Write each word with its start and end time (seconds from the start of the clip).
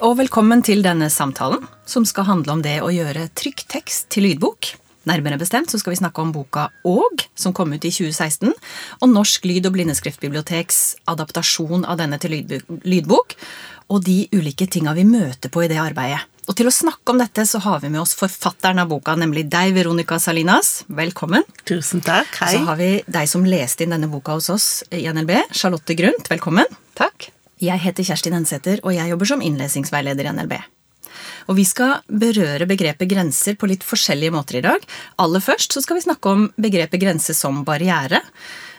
og 0.00 0.16
velkommen 0.16 0.62
til 0.64 0.80
denne 0.84 1.10
samtalen, 1.12 1.60
som 1.88 2.06
skal 2.08 2.24
handle 2.28 2.54
om 2.54 2.62
det 2.64 2.78
å 2.80 2.88
gjøre 2.92 3.26
trykk 3.36 3.66
tekst 3.68 4.08
til 4.12 4.24
lydbok. 4.28 4.72
Nærmere 5.08 5.38
bestemt 5.40 5.72
så 5.72 5.80
skal 5.80 5.92
vi 5.92 5.98
snakke 6.00 6.22
om 6.22 6.32
boka 6.32 6.68
Åg, 6.88 7.24
som 7.36 7.52
kom 7.56 7.72
ut 7.72 7.84
i 7.84 7.92
2016, 7.92 8.52
og 9.00 9.12
Norsk 9.12 9.44
lyd- 9.48 9.68
og 9.68 9.74
blindeskriftbiblioteks 9.76 10.78
adaptasjon 11.10 11.84
av 11.84 11.98
denne 12.00 12.20
til 12.20 12.38
lydbok, 12.40 13.34
og 13.92 14.04
de 14.06 14.22
ulike 14.32 14.68
tinga 14.70 14.94
vi 14.96 15.04
møter 15.08 15.52
på 15.52 15.64
i 15.66 15.70
det 15.72 15.80
arbeidet. 15.82 16.22
Og 16.48 16.56
til 16.56 16.70
å 16.70 16.74
snakke 16.74 17.12
om 17.12 17.20
dette 17.20 17.44
så 17.46 17.60
har 17.62 17.82
vi 17.82 17.90
med 17.92 18.00
oss 18.00 18.16
forfatteren 18.18 18.80
av 18.82 18.88
boka, 18.90 19.14
nemlig 19.20 19.44
deg, 19.52 19.74
Veronica 19.76 20.16
Salinas. 20.18 20.80
Velkommen. 20.88 21.44
Tusen 21.68 22.00
takk. 22.04 22.32
Hei. 22.40 22.54
Så 22.56 22.64
har 22.66 22.80
vi 22.80 22.94
deg 23.04 23.28
som 23.30 23.44
leste 23.46 23.84
inn 23.84 23.92
denne 23.94 24.10
boka 24.10 24.38
hos 24.38 24.48
oss 24.50 24.70
i 24.90 25.04
NLB, 25.12 25.36
Charlotte 25.52 25.98
Grundt. 25.98 26.32
Velkommen. 26.32 26.80
Takk. 26.98 27.30
Jeg 27.60 27.80
heter 27.82 28.06
Kjersti 28.06 28.30
Nensæter, 28.32 28.80
og 28.84 28.94
jeg 28.96 29.10
jobber 29.12 29.28
som 29.28 29.42
innlesingsveileder 29.44 30.26
i 30.28 30.32
NLB. 30.32 30.54
Og 31.52 31.56
vi 31.58 31.64
skal 31.68 31.98
berøre 32.08 32.68
begrepet 32.68 33.10
grenser 33.10 33.56
på 33.60 33.68
litt 33.68 33.84
forskjellige 33.84 34.32
måter 34.32 34.60
i 34.60 34.64
dag. 34.64 34.84
Aller 35.20 35.44
først 35.44 35.74
så 35.74 35.82
skal 35.84 35.98
vi 35.98 36.04
snakke 36.06 36.32
om 36.32 36.46
begrepet 36.60 37.02
grense 37.02 37.34
som 37.36 37.60
barriere. 37.66 38.22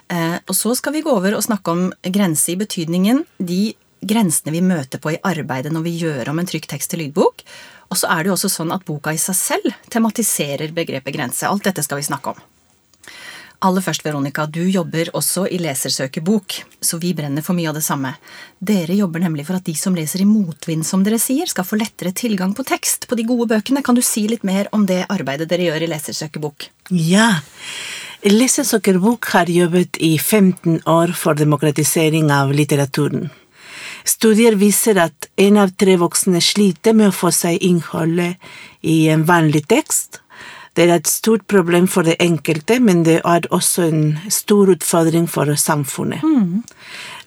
Eh, 0.09 0.37
og 0.47 0.57
så 0.57 0.73
skal 0.77 0.95
vi 0.95 1.03
gå 1.05 1.13
over 1.13 1.37
og 1.37 1.45
snakke 1.45 1.75
om 1.75 1.83
grense 2.09 2.53
i 2.53 2.57
betydningen 2.59 3.23
de 3.37 3.75
grensene 4.01 4.55
vi 4.55 4.63
møter 4.65 5.01
på 5.01 5.13
i 5.13 5.21
arbeidet 5.29 5.73
når 5.73 5.85
vi 5.85 5.97
gjør 6.01 6.31
om 6.31 6.41
en 6.41 6.49
trykk 6.49 6.65
tekst 6.71 6.93
til 6.93 7.03
lydbok. 7.03 7.45
Og 7.91 7.99
så 7.99 8.09
er 8.09 8.23
det 8.23 8.31
jo 8.31 8.37
også 8.39 8.49
sånn 8.49 8.73
at 8.73 8.87
boka 8.87 9.13
i 9.13 9.21
seg 9.21 9.37
selv 9.37 9.77
tematiserer 9.93 10.73
begrepet 10.73 11.13
grense. 11.13 11.45
Alt 11.45 11.67
dette 11.69 11.85
skal 11.85 12.01
vi 12.01 12.07
snakke 12.07 12.33
om. 12.33 12.41
Aller 13.61 13.83
først, 13.85 14.01
Veronica, 14.01 14.47
du 14.49 14.63
jobber 14.65 15.11
også 15.13 15.43
i 15.53 15.59
Lesersøkerbok, 15.61 16.55
så 16.81 16.97
vi 16.97 17.11
brenner 17.13 17.43
for 17.45 17.53
mye 17.53 17.69
av 17.69 17.75
det 17.77 17.83
samme. 17.85 18.15
Dere 18.57 18.95
jobber 18.97 19.21
nemlig 19.21 19.45
for 19.45 19.59
at 19.59 19.67
de 19.67 19.75
som 19.77 19.93
leser 19.93 20.23
i 20.23 20.25
motvind, 20.25 20.81
som 20.87 21.03
dere 21.05 21.19
sier, 21.21 21.45
skal 21.45 21.67
få 21.67 21.77
lettere 21.77 22.09
tilgang 22.17 22.55
på 22.57 22.65
tekst 22.65 23.05
på 23.05 23.17
de 23.19 23.27
gode 23.29 23.51
bøkene. 23.51 23.83
Kan 23.85 23.99
du 23.99 24.01
si 24.01 24.23
litt 24.31 24.47
mer 24.47 24.71
om 24.73 24.87
det 24.89 25.03
arbeidet 25.13 25.45
dere 25.51 25.67
gjør 25.67 25.85
i 25.85 25.91
Lesersøkerbok? 25.91 26.71
Ja. 26.89 27.27
Lesersøkerbok 28.25 29.29
har 29.35 29.53
jobbet 29.53 30.01
i 30.01 30.15
15 30.17 30.81
år 30.89 31.13
for 31.17 31.37
demokratisering 31.37 32.33
av 32.33 32.55
litteraturen. 32.57 33.29
Studier 34.09 34.57
viser 34.57 34.97
at 35.05 35.29
en 35.37 35.61
av 35.61 35.75
tre 35.77 35.99
voksne 36.01 36.41
sliter 36.41 36.97
med 36.97 37.11
å 37.11 37.15
få 37.15 37.29
seg 37.29 37.61
innholdet 37.61 38.41
i 38.81 39.03
en 39.13 39.27
vanlig 39.29 39.67
tekst, 39.69 40.20
det 40.77 40.85
er 40.85 40.93
et 40.95 41.09
stort 41.09 41.43
problem 41.51 41.87
for 41.91 42.07
det 42.07 42.15
enkelte, 42.23 42.77
men 42.79 43.03
det 43.03 43.17
er 43.27 43.47
også 43.51 43.89
en 43.89 44.03
stor 44.31 44.71
utfordring 44.71 45.27
for 45.27 45.51
samfunnet. 45.59 46.23
Mm. 46.23 46.61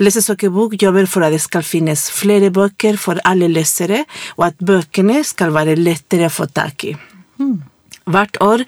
Lesesøkebok 0.01 0.78
jobber 0.81 1.09
for 1.11 1.27
at 1.27 1.34
det 1.34 1.42
skal 1.45 1.67
finnes 1.67 2.06
flere 2.14 2.48
bøker 2.55 2.97
for 3.01 3.20
alle 3.28 3.51
lesere, 3.53 4.06
og 4.39 4.48
at 4.48 4.64
bøkene 4.64 5.20
skal 5.28 5.53
være 5.53 5.77
lettere 5.77 6.31
å 6.31 6.33
få 6.33 6.48
tak 6.56 6.89
i. 6.89 6.95
Mm. 7.36 7.61
Hvert 8.05 8.36
år 8.45 8.64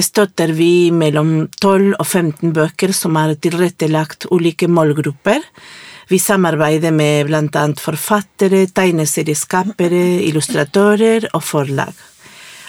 støtter 0.00 0.52
vi 0.56 0.88
mellom 0.92 1.48
12 1.60 1.96
og 1.98 2.06
15 2.06 2.52
bøker 2.56 2.92
som 2.96 3.16
er 3.20 3.34
tilrettelagt 3.36 4.28
ulike 4.32 4.68
målgrupper. 4.68 5.40
Vi 6.08 6.20
samarbeider 6.20 6.92
med 6.92 7.32
annet 7.36 7.80
forfattere, 7.80 8.64
tegneserieskapere, 8.72 10.22
illustratører 10.28 11.28
og 11.34 11.44
forlag. 11.44 11.92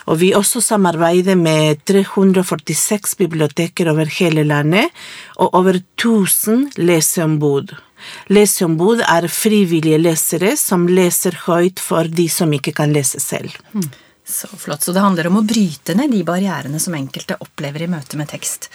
Og 0.10 0.18
vi 0.24 0.32
også 0.34 0.62
samarbeider 0.64 1.38
med 1.38 1.84
346 1.88 3.16
biblioteker 3.20 3.92
over 3.92 4.10
hele 4.20 4.44
landet 4.48 4.90
og 5.38 5.54
over 5.60 5.78
1000 5.78 6.80
leseombud. 6.82 7.76
Leseombud 8.34 9.04
er 9.06 9.30
frivillige 9.30 10.00
lesere 10.02 10.56
som 10.58 10.88
leser 10.90 11.38
høyt 11.46 11.82
for 11.84 12.10
de 12.10 12.30
som 12.32 12.52
ikke 12.56 12.74
kan 12.80 12.94
lese 12.96 13.22
selv. 13.22 13.54
Hmm. 13.74 13.90
Så 14.30 14.48
flott. 14.62 14.84
Så 14.86 14.94
det 14.94 15.02
handler 15.02 15.30
om 15.30 15.40
å 15.40 15.46
bryte 15.46 15.96
ned 15.98 16.14
de 16.14 16.22
barrierene 16.26 16.80
som 16.82 16.94
enkelte 16.94 17.38
opplever 17.42 17.86
i 17.86 17.90
møte 17.90 18.18
med 18.18 18.30
tekst. 18.30 18.70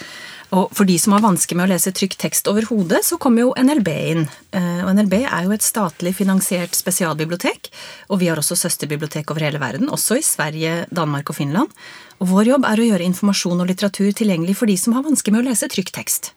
Og 0.55 0.71
for 0.77 0.87
de 0.87 0.95
som 1.01 1.17
har 1.17 1.25
vansker 1.25 1.59
med 1.59 1.67
å 1.67 1.73
lese 1.73 1.91
trykk 1.95 2.15
tekst 2.21 2.47
over 2.51 2.67
hodet, 2.69 3.03
så 3.07 3.19
kommer 3.19 3.43
jo 3.43 3.55
NLB 3.59 3.91
inn. 3.91 4.23
Eh, 4.55 4.85
og 4.85 4.93
NLB 4.95 5.17
er 5.25 5.49
jo 5.49 5.55
et 5.57 5.67
statlig 5.67 6.15
finansiert 6.15 6.77
spesialbibliotek, 6.79 7.73
og 8.13 8.21
vi 8.23 8.31
har 8.31 8.39
også 8.39 8.59
søsterbibliotek 8.61 9.33
over 9.35 9.49
hele 9.49 9.63
verden, 9.63 9.91
også 9.91 10.21
i 10.21 10.27
Sverige, 10.27 10.85
Danmark 10.95 11.33
og 11.33 11.41
Finland. 11.41 11.75
Og 12.23 12.31
vår 12.31 12.55
jobb 12.55 12.69
er 12.71 12.81
å 12.81 12.89
gjøre 12.89 13.09
informasjon 13.09 13.65
og 13.65 13.71
litteratur 13.71 14.13
tilgjengelig 14.15 14.55
for 14.61 14.71
de 14.71 14.79
som 14.79 14.95
har 14.95 15.07
vansker 15.07 15.35
med 15.35 15.43
å 15.43 15.51
lese 15.51 15.71
trykk 15.73 15.95
tekst. 15.97 16.35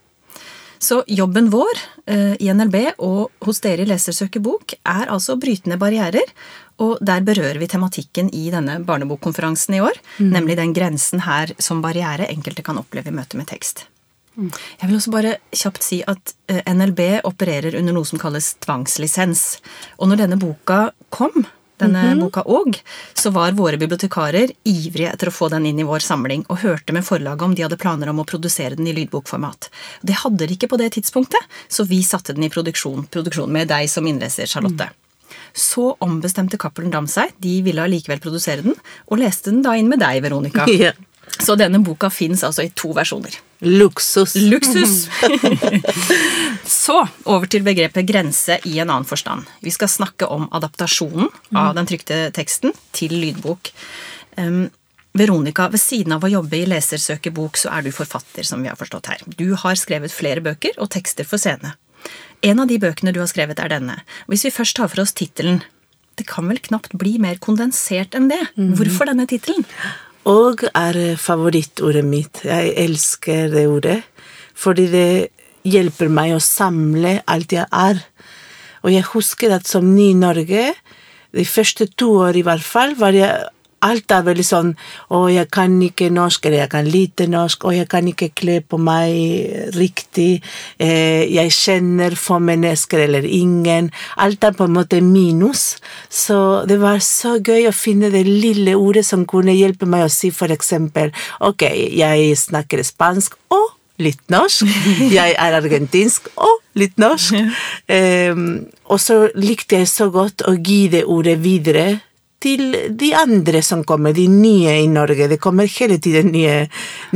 Så 0.81 1.01
jobben 1.09 1.50
vår 1.50 1.79
eh, 2.06 2.33
i 2.41 2.50
NLB 2.53 2.75
og 3.01 3.45
hos 3.45 3.61
dere 3.63 3.81
i 3.81 3.89
Lesersøkerbok 3.89 4.75
er 4.77 5.09
altså 5.13 5.33
å 5.33 5.41
bryte 5.41 5.69
ned 5.72 5.81
barrierer, 5.81 6.25
og 6.81 7.01
der 7.01 7.25
berører 7.25 7.57
vi 7.57 7.69
tematikken 7.69 8.29
i 8.29 8.47
denne 8.53 8.77
barnebokkonferansen 8.85 9.77
i 9.77 9.81
år, 9.81 9.97
mm. 10.19 10.29
nemlig 10.33 10.57
den 10.59 10.75
grensen 10.77 11.25
her 11.25 11.53
som 11.57 11.81
barriere 11.85 12.29
enkelte 12.29 12.66
kan 12.66 12.77
oppleve 12.77 13.09
i 13.09 13.17
møte 13.17 13.41
med 13.41 13.50
tekst. 13.50 13.88
Jeg 14.37 14.89
vil 14.89 14.97
også 14.99 15.13
bare 15.13 15.35
kjapt 15.55 15.85
si 15.85 16.01
at 16.05 16.33
eh, 16.51 16.61
NLB 16.69 17.23
opererer 17.27 17.77
under 17.79 17.95
noe 17.95 18.05
som 18.05 18.21
kalles 18.21 18.53
tvangslisens. 18.63 19.45
Og 19.97 20.11
når 20.11 20.23
denne 20.23 20.37
boka 20.41 20.91
kom, 21.09 21.47
denne 21.77 22.03
mm 22.03 22.13
-hmm. 22.13 22.21
boka 22.21 22.41
òg, 22.41 22.79
så 23.13 23.29
var 23.29 23.51
våre 23.51 23.77
bibliotekarer 23.77 24.51
ivrige 24.63 25.11
etter 25.13 25.27
å 25.27 25.31
få 25.31 25.49
den 25.49 25.65
inn 25.65 25.79
i 25.79 25.83
vår 25.83 25.99
samling, 25.99 26.45
og 26.49 26.57
hørte 26.57 26.93
med 26.93 27.05
forlaget 27.05 27.41
om 27.41 27.55
de 27.55 27.61
hadde 27.61 27.77
planer 27.77 28.09
om 28.09 28.19
å 28.19 28.25
produsere 28.25 28.75
den 28.75 28.87
i 28.87 28.93
lydbokformat. 28.93 29.69
Det 30.01 30.13
hadde 30.13 30.47
de 30.47 30.53
ikke 30.53 30.67
på 30.67 30.77
det 30.77 30.91
tidspunktet, 30.93 31.41
så 31.67 31.83
vi 31.83 32.03
satte 32.03 32.33
den 32.33 32.43
i 32.43 32.49
produksjon, 32.49 33.05
produksjon 33.05 33.51
med 33.51 33.67
deg 33.67 33.89
som 33.89 34.07
innleser, 34.07 34.45
Charlotte. 34.45 34.89
Mm. 34.89 34.93
Så 35.53 35.97
ombestemte 35.99 36.57
Cappelen 36.57 36.91
Dam 36.91 37.07
seg, 37.07 37.31
de 37.37 37.61
ville 37.61 37.81
allikevel 37.81 38.19
produsere 38.19 38.61
den, 38.61 38.75
og 39.07 39.19
leste 39.19 39.51
den 39.51 39.61
da 39.61 39.75
inn 39.77 39.89
med 39.89 39.99
deg, 39.99 40.21
Veronica. 40.23 40.65
Yeah. 40.77 40.93
Så 41.39 41.55
denne 41.59 41.79
boka 41.83 42.09
fins 42.09 42.43
altså 42.43 42.65
i 42.65 42.71
to 42.75 42.93
versjoner. 42.97 43.35
Luksus. 43.59 44.35
Luksus! 44.35 45.07
så 46.85 46.97
over 47.25 47.49
til 47.49 47.65
begrepet 47.65 48.05
grense 48.09 48.59
i 48.69 48.77
en 48.77 48.89
annen 48.89 49.07
forstand. 49.07 49.47
Vi 49.65 49.73
skal 49.73 49.89
snakke 49.89 50.29
om 50.29 50.47
adaptasjonen 50.53 51.29
av 51.57 51.73
den 51.77 51.89
trykte 51.89 52.27
teksten 52.38 52.75
til 52.95 53.15
lydbok. 53.17 53.71
Um, 54.38 54.67
Veronica, 55.17 55.65
ved 55.73 55.81
siden 55.81 56.13
av 56.13 56.25
å 56.25 56.29
jobbe 56.29 56.59
i 56.59 56.67
Lesersøkerbok, 56.69 57.57
så 57.57 57.71
er 57.73 57.88
du 57.88 57.91
forfatter, 57.95 58.45
som 58.45 58.61
vi 58.61 58.69
har 58.69 58.77
forstått 58.77 59.09
her. 59.09 59.23
Du 59.39 59.55
har 59.57 59.79
skrevet 59.79 60.13
flere 60.13 60.44
bøker 60.45 60.77
og 60.77 60.91
tekster 60.94 61.25
for 61.25 61.41
scene. 61.41 61.73
En 62.45 62.61
av 62.61 62.69
de 62.69 62.77
bøkene 62.81 63.13
du 63.15 63.21
har 63.23 63.29
skrevet, 63.31 63.57
er 63.57 63.71
denne. 63.73 63.97
Hvis 64.29 64.45
vi 64.45 64.53
først 64.53 64.77
tar 64.77 64.91
for 64.91 65.01
oss 65.03 65.15
tittelen 65.17 65.63
Det 66.17 66.25
kan 66.25 66.47
vel 66.49 66.57
knapt 66.57 66.95
bli 66.97 67.19
mer 67.21 67.38
kondensert 67.38 68.15
enn 68.17 68.29
det? 68.29 68.41
Mhm. 68.55 68.75
Hvorfor 68.77 69.05
denne 69.05 69.27
tittelen? 69.29 69.65
Og 70.27 70.63
er 70.75 71.15
favorittordet 71.21 72.03
mitt. 72.03 72.43
Jeg 72.43 72.73
elsker 72.83 73.47
det 73.53 73.67
ordet. 73.71 74.01
Fordi 74.57 74.88
det 74.91 75.09
hjelper 75.67 76.11
meg 76.11 76.35
å 76.35 76.43
samle 76.43 77.21
alt 77.29 77.53
jeg 77.55 77.67
er. 77.71 78.01
Og 78.83 78.91
jeg 78.91 79.07
husker 79.13 79.55
at 79.55 79.67
som 79.69 79.88
ny 79.95 80.11
i 80.11 80.17
Norge, 80.17 80.71
de 81.35 81.45
første 81.47 81.88
to 81.99 82.09
år 82.25 82.39
i 82.39 82.43
hvert 82.47 82.63
fall, 82.63 82.95
var 82.99 83.15
jeg 83.15 83.47
alt 83.87 84.11
er 84.13 84.25
veldig 84.27 84.45
sånn 84.45 84.73
Å, 85.13 85.21
jeg 85.31 85.49
kan 85.53 85.75
ikke 85.83 86.09
norsk, 86.13 86.45
eller 86.47 86.63
jeg 86.63 86.71
kan 86.73 86.89
lite 86.91 87.27
norsk, 87.31 87.67
og 87.67 87.75
jeg 87.77 87.87
kan 87.91 88.07
ikke 88.09 88.29
kle 88.37 88.59
på 88.61 88.79
meg 88.81 89.73
riktig. 89.75 90.41
Eh, 90.81 91.23
jeg 91.31 91.53
kjenner 91.55 92.17
få 92.19 92.39
mennesker 92.43 93.05
eller 93.05 93.25
ingen. 93.27 93.89
Alt 94.23 94.43
er 94.43 94.55
på 94.57 94.67
en 94.67 94.75
måte 94.75 95.01
minus. 95.03 95.77
Så 96.09 96.65
det 96.69 96.79
var 96.81 97.01
så 97.05 97.37
gøy 97.39 97.69
å 97.69 97.75
finne 97.75 98.11
det 98.13 98.25
lille 98.27 98.75
ordet 98.77 99.05
som 99.07 99.25
kunne 99.29 99.55
hjelpe 99.55 99.89
meg 99.89 100.07
å 100.07 100.11
si 100.11 100.31
for 100.35 100.51
eksempel 100.53 101.13
Ok, 101.43 101.63
jeg 101.97 102.35
snakker 102.39 102.83
spansk 102.85 103.38
og 103.53 103.77
litt 104.01 104.21
norsk. 104.29 104.65
Jeg 105.17 105.33
er 105.33 105.57
argentinsk 105.57 106.29
og 106.35 106.62
litt 106.77 106.97
norsk. 107.01 107.38
Um, 107.89 108.67
og 108.88 109.01
så 109.01 109.23
likte 109.38 109.81
jeg 109.81 109.89
så 109.89 110.07
godt 110.13 110.44
å 110.47 110.53
gi 110.53 110.85
det 110.94 111.03
ordet 111.09 111.38
videre 111.41 111.88
til 112.44 112.75
de 113.00 113.10
andre 113.18 113.62
som 113.66 113.84
kommer, 113.88 114.13
de 114.13 114.28
nye 114.30 114.75
i 114.84 114.88
Norge. 114.92 115.30
Det 115.31 115.39
kommer 115.42 115.69
hele 115.72 115.98
tiden 115.98 116.31
nye, 116.36 116.68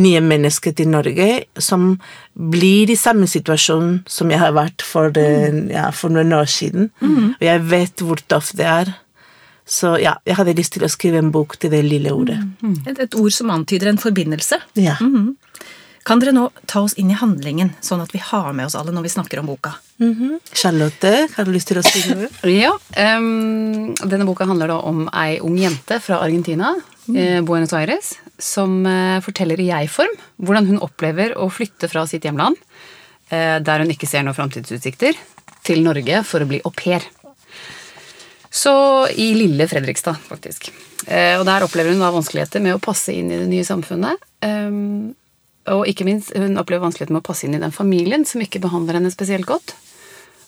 nye 0.02 0.22
mennesker 0.26 0.74
til 0.78 0.90
Norge 0.90 1.30
som 1.62 1.94
blir 2.34 2.90
i 2.90 2.98
samme 2.98 3.30
situasjon 3.30 4.02
som 4.10 4.34
jeg 4.34 4.42
har 4.42 4.56
vært 4.58 4.82
for, 4.86 5.14
den, 5.14 5.68
ja, 5.74 5.90
for 5.94 6.14
noen 6.14 6.34
år 6.34 6.50
siden. 6.50 6.90
Mm. 7.02 7.36
Og 7.38 7.48
jeg 7.48 7.64
vet 7.70 8.06
hvor 8.06 8.24
tøft 8.34 8.58
det 8.58 8.70
er. 8.72 8.94
Så 9.72 9.94
ja, 10.02 10.16
jeg 10.28 10.36
hadde 10.36 10.58
lyst 10.58 10.74
til 10.76 10.84
å 10.84 10.92
skrive 10.92 11.22
en 11.22 11.30
bok 11.32 11.56
til 11.62 11.72
det 11.72 11.84
lille 11.86 12.12
ordet. 12.12 12.40
Mm. 12.60 12.82
Et, 12.90 12.98
et, 13.06 13.16
ord 13.16 13.32
som 13.36 13.54
antyder 13.54 13.92
en 13.92 14.02
forbindelse. 14.02 14.58
Ja. 14.82 14.98
Mm. 15.00 15.36
Kan 16.08 16.22
dere 16.22 16.34
nå 16.34 16.48
ta 16.66 16.82
oss 16.82 16.96
inn 16.98 17.12
i 17.14 17.18
handlingen, 17.18 17.76
sånn 17.86 18.02
at 18.02 18.14
vi 18.14 18.22
har 18.26 18.54
med 18.58 18.66
oss 18.66 18.76
alle 18.78 18.94
når 18.94 19.06
vi 19.06 19.12
snakker 19.14 19.40
om 19.40 19.52
boka? 19.52 19.76
Mm 20.00 20.14
-hmm. 20.16 20.40
Charlotte, 20.54 21.28
har 21.36 21.46
du 21.46 21.52
lyst 21.52 21.68
til 21.68 21.78
å 21.78 21.84
si 21.84 22.02
noe? 22.10 22.28
ja. 22.50 22.72
Um, 22.98 23.94
denne 23.94 24.26
boka 24.26 24.46
handler 24.46 24.68
da 24.68 24.78
om 24.80 25.10
ei 25.14 25.40
ung 25.40 25.58
jente 25.58 26.00
fra 26.00 26.18
Argentina, 26.20 26.76
mm. 27.08 27.18
eh, 27.18 27.42
Buenos 27.42 27.74
Aires, 27.74 28.18
som 28.40 28.86
eh, 28.86 29.22
forteller 29.22 29.60
i 29.60 29.70
jeg-form 29.70 30.18
hvordan 30.38 30.68
hun 30.68 30.80
opplever 30.80 31.38
å 31.38 31.50
flytte 31.50 31.88
fra 31.88 32.08
sitt 32.08 32.24
hjemland, 32.24 32.58
eh, 33.30 33.60
der 33.60 33.80
hun 33.80 33.92
ikke 33.92 34.08
ser 34.08 34.24
noen 34.24 34.36
framtidsutsikter, 34.36 35.14
til 35.64 35.84
Norge 35.84 36.24
for 36.24 36.42
å 36.42 36.48
bli 36.48 36.62
au 36.66 36.72
pair. 36.72 37.02
Så 38.50 39.08
i 39.16 39.34
lille 39.34 39.68
Fredrikstad, 39.68 40.18
faktisk. 40.28 40.72
Eh, 41.08 41.40
og 41.40 41.46
der 41.46 41.64
opplever 41.64 41.94
hun 41.94 42.02
da 42.02 42.12
vanskeligheter 42.12 42.60
med 42.60 42.76
å 42.76 42.84
passe 42.84 43.14
inn 43.14 43.32
i 43.32 43.38
det 43.38 43.48
nye 43.48 43.64
samfunnet. 43.64 44.18
Og 45.70 45.86
ikke 45.90 46.06
minst, 46.08 46.34
hun 46.34 46.58
opplever 46.58 46.82
vanskeligheter 46.88 47.14
med 47.14 47.22
å 47.22 47.28
passe 47.28 47.46
inn 47.46 47.56
i 47.58 47.62
den 47.62 47.74
familien 47.76 48.26
som 48.26 48.42
ikke 48.42 48.62
behandler 48.64 48.98
henne 48.98 49.12
spesielt 49.14 49.46
godt. 49.46 49.76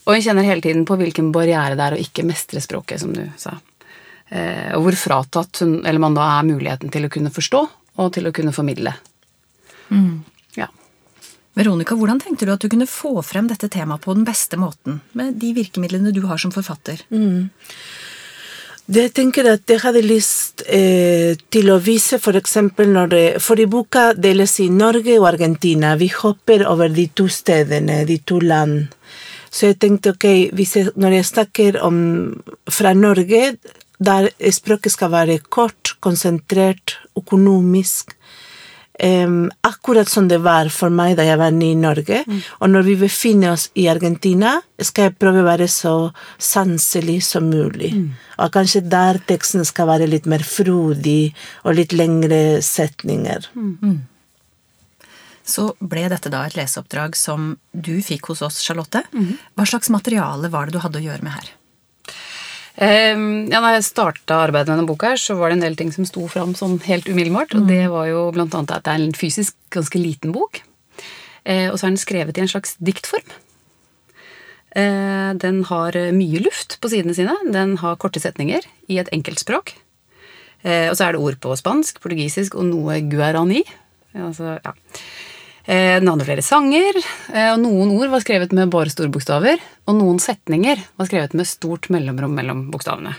Og 0.04 0.18
hun 0.18 0.24
kjenner 0.26 0.48
hele 0.48 0.64
tiden 0.64 0.88
på 0.90 0.98
hvilken 1.00 1.30
barriere 1.36 1.78
det 1.80 1.86
er 1.86 1.96
å 1.96 2.02
ikke 2.02 2.26
mestre 2.28 2.62
språket, 2.64 3.04
som 3.04 3.14
du 3.16 3.24
sa. 3.40 3.56
Eh, 4.34 4.74
og 4.74 4.88
hvor 4.88 4.98
fratatt 4.98 5.62
hun, 5.64 5.78
eller 5.86 6.02
man 6.02 6.18
da 6.18 6.26
er 6.40 6.48
muligheten 6.50 6.92
til 6.94 7.06
å 7.06 7.12
kunne 7.14 7.32
forstå 7.34 7.62
og 8.02 8.14
til 8.16 8.28
å 8.28 8.34
kunne 8.36 8.56
formidle. 8.56 8.96
Ja. 10.58 10.68
Veronica, 11.54 11.96
hvordan 12.00 12.20
tenkte 12.24 12.48
du 12.50 12.54
at 12.56 12.64
du 12.64 12.72
kunne 12.72 12.90
få 12.90 13.22
frem 13.22 13.48
dette 13.52 13.70
temaet 13.70 14.02
på 14.02 14.16
den 14.18 14.26
beste 14.26 14.58
måten, 14.58 15.04
med 15.14 15.38
de 15.42 15.54
virkemidlene 15.54 16.14
du 16.16 16.24
har 16.26 16.42
som 16.42 16.52
forfatter? 16.56 17.06
Det 17.14 18.03
jeg 18.92 19.14
tenker 19.16 19.48
at 19.48 19.70
jeg 19.70 19.80
hadde 19.80 20.02
lyst 20.04 20.64
eh, 20.68 21.38
til 21.54 21.70
å 21.72 21.80
vise 21.80 22.20
for 22.20 22.36
eksempel 22.36 22.90
når 22.92 23.40
For 23.40 23.60
i 23.60 23.66
boka 23.66 24.12
deles 24.14 24.58
i 24.60 24.68
Norge 24.70 25.16
og 25.20 25.28
Argentina. 25.30 25.96
Vi 25.96 26.10
hopper 26.12 26.66
over 26.68 26.90
de 26.90 27.08
to 27.16 27.30
stedene, 27.32 28.04
de 28.06 28.18
to 28.20 28.42
land. 28.44 28.92
Så 29.54 29.70
jeg 29.70 29.80
tenkte 29.80 30.16
ok, 30.16 30.26
jeg, 30.26 30.90
når 30.96 31.20
jeg 31.20 31.30
snakker 31.30 31.80
om 31.86 31.98
fra 32.68 32.94
Norge, 32.98 33.56
der 34.04 34.30
språket 34.52 34.92
skal 34.92 35.12
være 35.14 35.40
kort, 35.48 35.96
konsentrert, 36.04 36.98
økonomisk 37.16 38.18
em, 39.00 39.52
akkurat 39.66 40.10
som 40.10 40.28
det 40.28 40.38
var 40.44 40.70
for 40.70 40.94
meg 40.94 41.16
da 41.18 41.26
jeg 41.26 41.40
var 41.42 41.52
ny 41.52 41.72
i 41.72 41.80
Norge. 41.80 42.24
Og 42.62 42.70
når 42.70 42.84
vi 42.88 42.96
befinner 43.02 43.54
oss 43.56 43.70
i 43.76 43.88
Argentina, 43.92 44.62
skal 44.80 45.10
jeg 45.10 45.18
prøve 45.18 45.42
å 45.42 45.48
være 45.48 45.68
så 45.68 46.12
sanselig 46.38 47.24
som 47.24 47.50
mulig. 47.50 47.94
Og 48.38 48.52
kanskje 48.54 48.84
der 48.86 49.20
teksten 49.28 49.66
skal 49.66 49.88
være 49.88 50.08
litt 50.08 50.26
mer 50.26 50.44
frodig 50.44 51.34
og 51.64 51.76
litt 51.76 51.94
lengre 51.94 52.62
setninger. 52.62 53.50
Så 55.44 55.74
ble 55.80 56.06
dette 56.08 56.30
da 56.32 56.46
et 56.48 56.56
leseoppdrag 56.56 57.18
som 57.20 57.58
du 57.74 57.98
fikk 58.02 58.30
hos 58.32 58.42
oss, 58.42 58.62
Charlotte. 58.64 59.04
Hva 59.56 59.66
slags 59.68 59.90
materiale 59.92 60.50
var 60.54 60.68
det 60.68 60.78
du 60.78 60.80
hadde 60.80 61.02
å 61.02 61.04
gjøre 61.04 61.24
med 61.26 61.36
her? 61.36 61.52
Um, 62.74 63.46
ja, 63.52 63.60
når 63.62 63.78
jeg 63.78 63.86
starta 63.86 64.40
arbeidet 64.48 64.72
med 64.72 64.80
denne 64.80 64.90
boka, 64.90 65.12
her, 65.14 65.22
så 65.22 65.38
var 65.38 65.52
det 65.52 65.60
en 65.60 65.66
del 65.68 65.78
ting 65.78 65.92
som 65.94 66.08
sto 66.10 66.26
fram 66.32 66.56
sånn 66.58 66.80
helt 66.88 67.10
umiddelbart. 67.10 67.54
Og 67.58 67.68
det 67.70 67.86
var 67.94 68.10
jo 68.10 68.26
annet 68.34 68.74
at 68.74 68.88
det 68.88 68.96
er 68.96 69.04
en 69.04 69.18
fysisk 69.18 69.58
ganske 69.74 70.02
liten 70.02 70.34
bok. 70.34 70.64
Eh, 71.44 71.70
og 71.70 71.78
så 71.78 71.86
er 71.86 71.94
den 71.94 72.02
skrevet 72.02 72.40
i 72.40 72.46
en 72.46 72.50
slags 72.50 72.78
diktform. 72.82 73.38
Eh, 74.74 75.32
den 75.38 75.62
har 75.70 76.00
mye 76.18 76.42
luft 76.42 76.80
på 76.82 76.90
sidene 76.90 77.14
sine. 77.14 77.36
Den 77.54 77.78
har 77.84 78.00
korte 78.02 78.24
setninger 78.24 78.66
i 78.90 78.98
et 79.02 79.12
enkeltspråk. 79.14 79.76
språk, 79.76 80.90
og 80.90 80.96
så 80.96 81.06
er 81.06 81.14
det 81.14 81.22
ord 81.22 81.38
på 81.44 81.56
spansk, 81.60 82.00
portugisisk 82.02 82.56
og 82.56 82.70
noe 82.72 83.02
guarani. 83.12 83.64
Altså, 84.16 84.58
ja. 84.64 84.74
Eh, 85.66 86.00
Den 86.00 86.08
hadde 86.12 86.26
flere 86.28 86.44
sanger, 86.44 86.98
eh, 87.32 87.52
og 87.54 87.62
noen 87.64 87.94
ord 87.96 88.12
var 88.12 88.24
skrevet 88.24 88.52
med 88.52 88.72
bare 88.72 88.92
store 88.92 89.12
bokstaver, 89.14 89.62
og 89.88 89.96
noen 89.96 90.20
setninger 90.20 90.82
var 91.00 91.08
skrevet 91.08 91.36
med 91.40 91.48
stort 91.48 91.88
mellomrom 91.94 92.36
mellom 92.36 92.66
bokstavene. 92.72 93.16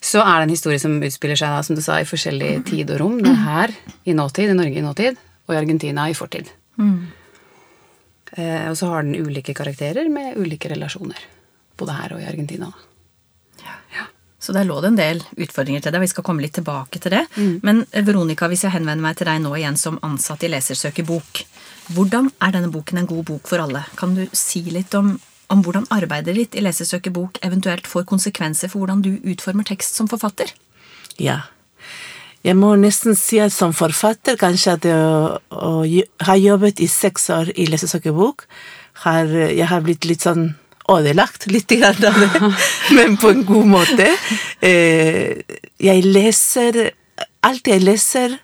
Så 0.00 0.22
er 0.24 0.40
det 0.40 0.46
en 0.46 0.54
historie 0.56 0.80
som 0.80 0.96
utspiller 1.04 1.36
seg 1.36 1.64
som 1.66 1.76
du 1.76 1.82
sa, 1.84 1.98
i 2.00 2.08
forskjellig 2.08 2.64
tid 2.64 2.90
og 2.94 3.00
rom. 3.02 3.18
Det 3.20 3.28
er 3.28 3.42
her 3.44 3.74
i 4.08 4.14
nåtid, 4.16 4.48
i 4.48 4.56
Norge 4.56 4.80
i 4.80 4.84
nåtid, 4.86 5.18
og 5.46 5.54
i 5.54 5.58
Argentina 5.58 6.08
i 6.08 6.16
fortid. 6.16 6.48
Mm. 6.80 7.12
og 8.70 8.76
så 8.78 8.86
har 8.86 9.02
den 9.02 9.18
ulike 9.20 9.52
karakterer 9.52 10.08
med 10.08 10.38
ulike 10.38 10.70
relasjoner. 10.70 11.18
Både 11.76 11.92
her 11.92 12.14
og 12.14 12.22
i 12.22 12.28
Argentina. 12.30 12.70
Så 14.40 14.54
der 14.56 14.64
lå 14.64 14.78
det 14.80 14.88
en 14.88 14.98
del 14.98 15.18
utfordringer 15.36 15.82
til 15.84 15.92
deg. 15.92 16.00
Vi 16.00 16.10
skal 16.14 16.24
komme 16.24 16.40
litt 16.40 16.56
tilbake 16.56 17.00
til 17.02 17.12
det. 17.12 17.26
Men 17.66 17.84
eh, 17.92 18.04
Veronica, 18.06 18.48
hvis 18.48 18.64
jeg 18.64 18.72
henvender 18.72 19.04
meg 19.04 19.18
til 19.18 19.28
deg 19.28 19.42
nå 19.44 19.52
igjen 19.58 19.76
som 19.76 20.00
ansatt 20.06 20.46
i 20.46 20.50
Lesersøkerbok, 20.52 21.42
hvordan 21.92 22.30
er 22.40 22.54
denne 22.54 22.72
boken 22.72 23.02
en 23.02 23.10
god 23.10 23.26
bok 23.28 23.50
for 23.50 23.60
alle? 23.60 23.84
Kan 24.00 24.16
du 24.16 24.24
si 24.32 24.62
litt 24.72 24.96
om, 24.96 25.12
om 25.52 25.64
hvordan 25.66 25.88
arbeidet 25.92 26.36
ditt 26.38 26.56
i 26.56 26.64
Lesersøkerbok 26.64 27.42
eventuelt 27.44 27.90
får 27.90 28.08
konsekvenser 28.08 28.72
for 28.72 28.80
hvordan 28.80 29.04
du 29.04 29.12
utformer 29.28 29.68
tekst 29.68 30.00
som 30.00 30.08
forfatter? 30.08 30.54
Ja. 31.20 31.42
Jeg 32.40 32.56
må 32.56 32.72
nesten 32.80 33.18
si 33.20 33.36
at 33.44 33.52
som 33.52 33.74
forfatter 33.76 34.38
kanskje 34.40 34.78
at 34.78 34.86
jeg 34.88 36.06
har 36.24 36.40
jobbet 36.40 36.80
i 36.80 36.88
seks 36.88 37.28
år 37.36 37.52
i 37.52 37.68
Lesersøkerbok, 37.68 38.46
har 39.04 39.28
jeg 39.28 39.68
har 39.68 39.84
blitt 39.84 40.08
litt 40.08 40.24
sånn 40.24 40.54
ødelagt 40.96 41.46
litt 41.50 41.72
av 41.86 41.98
det, 42.00 42.12
men 42.96 43.16
på 43.20 43.32
en 43.34 43.44
god 43.48 43.72
måte. 43.78 44.08
Eh, 44.60 45.40
jeg 45.80 46.06
leser 46.06 46.90
Alt 47.40 47.70
jeg 47.70 47.80
leser, 47.80 48.34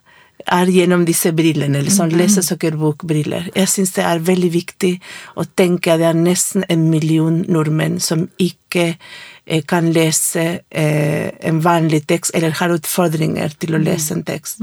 er 0.47 0.71
gjennom 0.71 1.03
disse 1.05 1.33
brillene, 1.37 1.81
eller 1.81 1.93
sånn 1.93 2.13
lesesøkerbokbriller. 2.17 3.51
Jeg 3.57 3.71
syns 3.71 3.95
det 3.97 4.05
er 4.07 4.23
veldig 4.25 4.51
viktig 4.55 4.93
å 5.37 5.45
tenke 5.59 5.93
at 5.93 6.01
det 6.01 6.09
er 6.11 6.19
nesten 6.19 6.65
en 6.73 6.87
million 6.91 7.43
nordmenn 7.51 7.99
som 8.01 8.27
ikke 8.41 8.87
eh, 8.95 9.65
kan 9.69 9.91
lese 9.93 10.47
eh, 10.71 11.29
en 11.51 11.61
vanlig 11.65 12.05
tekst, 12.09 12.35
eller 12.37 12.57
har 12.61 12.75
utfordringer 12.77 13.57
til 13.59 13.77
å 13.77 13.83
lese 13.83 14.15
en 14.17 14.25
tekst. 14.27 14.63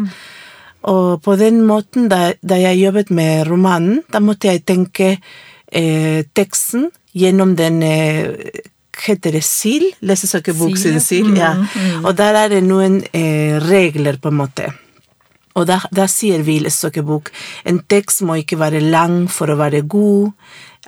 Og 0.90 1.22
på 1.24 1.36
den 1.40 1.62
måten, 1.68 2.10
da, 2.12 2.34
da 2.42 2.60
jeg 2.60 2.82
jobbet 2.82 3.12
med 3.16 3.48
romanen, 3.48 4.02
da 4.12 4.24
måtte 4.24 4.52
jeg 4.52 4.66
tenke 4.68 5.18
eh, 5.74 6.24
teksten 6.34 6.90
gjennom 7.14 7.58
den 7.60 7.82
eh, 7.84 8.62
Heter 9.04 9.34
det 9.36 9.42
SIL? 9.44 9.90
lesesøkebok 10.06 10.78
sin 10.78 11.00
SIL. 11.02 11.34
Ja. 11.36 11.56
Og 12.06 12.14
der 12.16 12.38
er 12.40 12.52
det 12.54 12.62
noen 12.64 13.02
eh, 13.12 13.58
regler, 13.60 14.20
på 14.22 14.30
en 14.30 14.38
måte. 14.38 14.70
Og 15.58 15.66
da, 15.68 15.80
da 15.92 16.06
sier 16.08 16.46
vi 16.46 16.56
i 16.58 16.62
lesesøkebok 16.64 17.32
en 17.70 17.82
tekst 17.90 18.24
må 18.24 18.38
ikke 18.40 18.62
være 18.62 18.80
lang 18.86 19.26
for 19.34 19.52
å 19.52 19.58
være 19.60 19.84
god, 19.90 20.32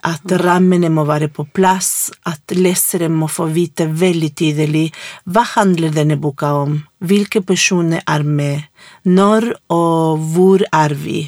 at 0.06 0.32
rammene 0.42 0.90
må 0.94 1.06
være 1.08 1.30
på 1.34 1.46
plass, 1.56 2.12
at 2.28 2.54
lesere 2.58 3.10
må 3.10 3.30
få 3.32 3.48
vite 3.54 3.88
veldig 3.90 4.32
tydelig 4.38 4.86
hva 5.32 5.46
handler 5.56 5.94
denne 5.96 6.18
boka 6.22 6.52
om, 6.66 6.78
hvilke 7.00 7.42
personer 7.46 8.04
er 8.06 8.26
med, 8.26 8.66
når 9.08 9.54
og 9.74 10.26
hvor 10.34 10.66
er 10.72 10.96
vi. 11.00 11.26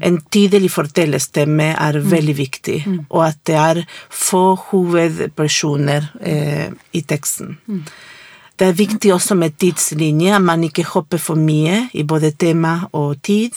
En 0.00 0.18
tydelig 0.32 0.70
fortellerstemme 0.74 1.70
er 1.74 2.00
veldig 2.00 2.36
viktig, 2.38 2.78
og 3.08 3.26
at 3.26 3.38
det 3.48 3.58
er 3.60 3.82
få 4.08 4.54
hovedpersoner 4.70 6.10
eh, 6.20 6.68
i 6.92 7.04
teksten. 7.06 7.58
Det 8.54 8.68
er 8.70 8.78
viktig 8.78 9.10
også 9.14 9.34
med 9.34 9.56
tidslinje, 9.58 10.34
at 10.36 10.42
man 10.42 10.64
ikke 10.64 10.86
hopper 10.94 11.18
for 11.18 11.38
mye 11.38 11.88
i 11.92 12.04
både 12.06 12.30
tema 12.38 12.84
og 12.92 13.16
tid. 13.22 13.56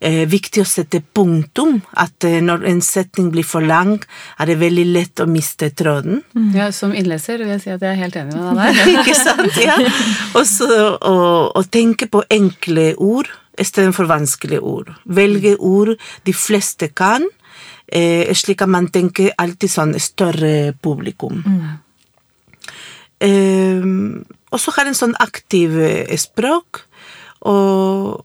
Eh, 0.00 0.24
viktig 0.28 0.60
å 0.64 0.66
sette 0.66 0.98
punktum, 1.14 1.78
at 2.00 2.26
eh, 2.26 2.40
når 2.44 2.66
en 2.68 2.80
setning 2.84 3.30
blir 3.32 3.46
for 3.46 3.64
lang, 3.64 3.96
er 4.40 4.50
det 4.50 4.58
veldig 4.60 4.84
lett 4.90 5.22
å 5.22 5.28
miste 5.30 5.70
tråden. 5.76 6.20
Ja, 6.56 6.70
som 6.74 6.92
innleser 6.96 7.38
vil 7.40 7.52
jeg 7.54 7.62
si 7.62 7.72
at 7.72 7.84
jeg 7.84 7.94
er 7.94 8.00
helt 8.00 8.18
enig 8.18 8.34
med 8.34 8.58
deg 8.58 8.80
der. 8.80 8.90
Ikke 8.96 9.16
sant? 9.16 9.60
Ja. 9.62 9.78
Og 10.38 10.44
så 10.50 10.68
å, 10.98 11.16
å 11.54 11.64
tenke 11.70 12.10
på 12.10 12.24
enkle 12.34 12.92
ord 12.98 13.30
istedenfor 13.60 14.08
vanskelige 14.10 14.60
ord. 14.60 14.92
Velge 15.04 15.56
ord 15.58 15.94
de 16.26 16.34
fleste 16.34 16.88
kan, 16.96 17.26
eh, 17.86 18.32
slik 18.34 18.62
at 18.62 18.68
man 18.68 18.88
tenker 18.88 19.34
alltid 19.38 19.70
sånn 19.70 19.98
større 20.00 20.74
publikum. 20.82 21.42
Eh, 23.20 23.82
og 24.50 24.60
så 24.60 24.74
har 24.76 24.86
en 24.86 24.98
sånn 24.98 25.16
aktiv 25.22 25.74
eh, 25.80 26.16
språk, 26.16 26.84
og, 27.50 28.24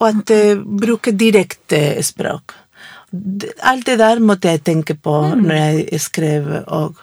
og 0.00 0.06
at 0.06 0.30
eh, 0.34 0.56
bruke 0.56 1.12
direkte 1.12 2.02
språk. 2.02 2.54
Alt 3.66 3.88
det 3.88 3.96
der 3.98 4.20
måtte 4.22 4.52
jeg 4.52 4.62
tenke 4.62 4.94
på 4.94 5.12
når 5.34 5.56
jeg 5.56 6.00
skrev 6.02 6.50
òg. 6.70 6.98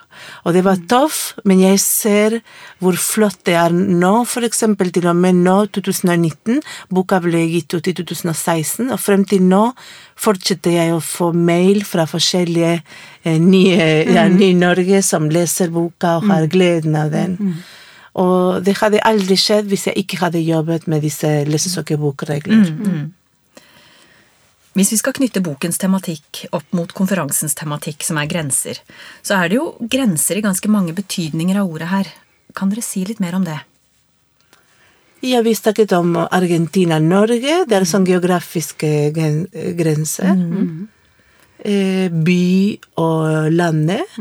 Og 0.47 0.53
det 0.55 0.63
var 0.65 0.79
tøff, 0.89 1.35
men 1.45 1.59
jeg 1.61 1.79
ser 1.83 2.37
hvor 2.81 2.95
flott 2.97 3.41
det 3.45 3.57
er 3.59 3.75
nå, 3.75 4.23
for 4.25 4.47
eksempel 4.47 4.89
til 4.95 5.09
og 5.11 5.17
med 5.19 5.41
nå, 5.43 5.57
2019. 5.75 6.61
Boka 6.93 7.19
ble 7.23 7.43
gitt 7.51 7.75
ut 7.75 7.89
i 7.91 7.93
2016, 7.97 8.87
og 8.87 9.01
frem 9.03 9.25
til 9.27 9.43
nå 9.45 9.65
fortsetter 10.17 10.77
jeg 10.77 10.95
å 10.95 11.03
få 11.03 11.33
mail 11.35 11.83
fra 11.85 12.07
forskjellige 12.09 12.71
eh, 12.77 13.37
nye 13.43 13.89
ja, 14.07 14.25
Ny-Norge 14.31 15.03
som 15.05 15.27
leser 15.29 15.75
boka 15.75 16.17
og 16.21 16.31
har 16.31 16.47
gleden 16.51 16.95
av 16.97 17.11
den. 17.13 17.37
Og 18.17 18.63
det 18.65 18.79
hadde 18.79 19.03
aldri 19.05 19.37
skjedd 19.37 19.67
hvis 19.69 19.89
jeg 19.91 20.05
ikke 20.05 20.23
hadde 20.23 20.41
jobbet 20.41 20.87
med 20.89 21.03
disse 21.05 21.29
lesesøkerbokregler. 21.51 22.63
Hvis 24.77 24.91
vi 24.93 24.99
skal 24.99 25.15
knytte 25.17 25.41
bokens 25.41 25.79
tematikk 25.81 26.43
opp 26.53 26.67
mot 26.77 26.91
konferansens 26.93 27.57
tematikk, 27.57 28.03
som 28.05 28.19
er 28.21 28.29
grenser, 28.29 28.77
så 29.25 29.39
er 29.39 29.49
det 29.49 29.57
jo 29.57 29.71
grenser 29.81 30.37
i 30.37 30.43
ganske 30.45 30.69
mange 30.69 30.93
betydninger 30.93 31.57
av 31.57 31.71
ordet 31.71 31.89
her. 31.89 32.11
Kan 32.53 32.69
dere 32.69 32.85
si 32.85 33.01
litt 33.07 33.21
mer 33.23 33.39
om 33.39 33.47
det? 33.47 33.57
Ja, 35.25 35.41
vi 35.41 35.55
snakket 35.57 35.95
om 35.97 36.13
Argentina-Norge. 36.21 37.63
Det 37.65 37.73
er 37.73 37.87
sånn 37.89 38.05
geografiske 38.05 38.91
grense. 39.15 39.73
grenser. 39.81 40.29
Eh, 41.57 42.13
by 42.13 42.77
og 43.01 43.49
landet. 43.51 44.13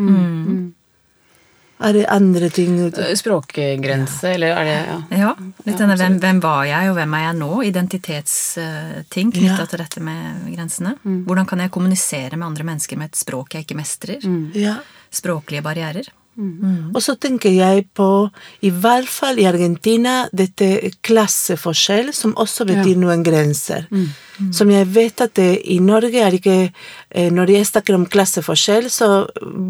Er 1.79 1.93
det 1.93 2.07
andre 2.09 2.49
ting 2.51 2.77
Språkgrense, 3.21 4.31
ja. 4.31 4.35
eller 4.35 4.55
er 4.57 4.65
det 4.65 4.77
ja. 4.77 4.99
Ja, 5.19 5.33
litt 5.67 5.79
denne 5.79 5.97
hvem, 6.01 6.19
hvem 6.23 6.41
var 6.41 6.65
jeg, 6.65 6.91
og 6.91 6.97
hvem 6.97 7.17
er 7.19 7.25
jeg 7.27 7.39
nå? 7.41 7.51
Identitetsting 7.69 9.33
knytta 9.35 9.63
Ja. 9.63 9.67
til 9.67 9.79
dette 9.79 10.01
med 10.01 10.47
grensene. 10.57 10.97
Hvordan 11.05 11.47
kan 11.47 11.61
jeg 11.61 11.71
kommunisere 11.71 12.37
med 12.37 12.47
andre 12.47 12.65
mennesker 12.65 12.97
med 12.97 13.13
et 13.13 13.17
språk 13.17 13.55
jeg 13.55 13.67
ikke 13.67 13.77
mestrer? 13.77 14.25
Ja. 14.55 14.79
Språklige 15.13 15.63
barrierer. 15.63 16.09
Og 16.37 17.01
så 17.01 17.15
tenker 17.17 17.49
jeg 17.49 17.87
på, 17.97 18.29
i 18.61 18.69
hvert 18.69 19.09
fall 19.09 19.39
i 19.41 19.47
Argentina, 19.49 20.29
dette 20.37 20.91
klasseforskjell, 21.01 22.13
som 22.13 22.35
også 22.37 22.67
betyr 22.69 22.99
noen 23.01 23.23
grenser. 23.25 23.87
Som 24.53 24.69
jeg 24.69 24.85
vet 24.93 25.21
at 25.25 25.33
det, 25.35 25.63
i 25.65 25.79
Norge 25.81 26.21
er 26.21 26.35
ikke 26.37 26.57
eh, 26.69 27.06
Når 27.17 27.51
jeg 27.55 27.67
snakker 27.71 27.97
om 27.97 28.05
klasseforskjell, 28.13 28.91
så 28.93 29.07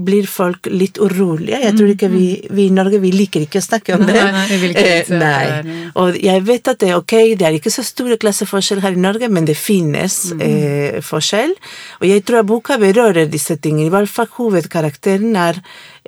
blir 0.07 0.27
folk 0.27 0.67
litt 0.73 0.99
urolige. 0.99 1.61
Jeg 1.63 1.77
tror 1.79 1.93
ikke 1.93 2.09
vi, 2.11 2.25
vi 2.51 2.65
i 2.67 2.75
Norge 2.75 2.99
vi 3.03 3.13
liker 3.15 3.45
ikke 3.45 3.61
å 3.63 3.67
snakke 3.67 3.95
om 3.95 4.03
det. 4.09 4.17
Nei, 4.19 4.33
nei, 4.35 4.47
vi 4.51 4.59
vil 4.63 4.75
ikke 4.75 4.87
Eh, 4.87 5.13
nei. 5.21 5.77
Og 5.99 6.17
jeg 6.21 6.43
vet 6.47 6.71
at 6.73 6.81
det 6.83 6.91
er 6.91 6.99
ok, 6.99 7.15
det 7.39 7.47
er 7.47 7.59
ikke 7.59 7.73
så 7.73 7.85
store 7.87 8.19
klasseforskjell 8.21 8.83
her 8.85 8.97
i 8.97 9.03
Norge, 9.03 9.31
men 9.33 9.47
det 9.49 9.57
finnes 9.59 10.19
eh, 10.43 10.99
forskjell. 11.05 11.55
Og 12.01 12.09
jeg 12.09 12.25
tror 12.27 12.43
at 12.43 12.51
boka 12.51 12.81
berører 12.83 13.31
disse 13.31 13.59
tingene. 13.61 13.89
I 13.89 13.95
hvert 13.95 14.13
fall 14.13 14.31
hovedkarakteren 14.37 15.37
er 15.41 15.61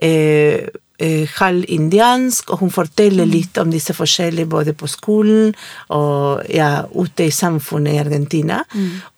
eh, 0.03 0.67
eh, 0.99 1.39
halvindiansk, 1.39 2.53
og 2.53 2.65
hun 2.65 2.75
forteller 2.75 3.29
litt 3.29 3.59
om 3.63 3.73
disse 3.73 3.97
forskjellene 3.97 4.49
både 4.51 4.75
på 4.79 4.91
skolen 4.91 5.55
og 5.95 6.45
ja, 6.53 6.85
ute 6.93 7.29
i 7.29 7.35
samfunnet 7.35 7.97
i 7.97 8.03
Argentina. 8.03 8.63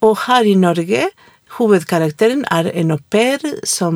Og 0.05 0.17
her 0.27 0.47
i 0.47 0.57
Norge 0.59 1.09
Hovedkarakteren 1.51 2.45
er 2.47 2.69
en 2.79 2.93
au 2.95 2.99
pair 3.11 3.41
som 3.67 3.95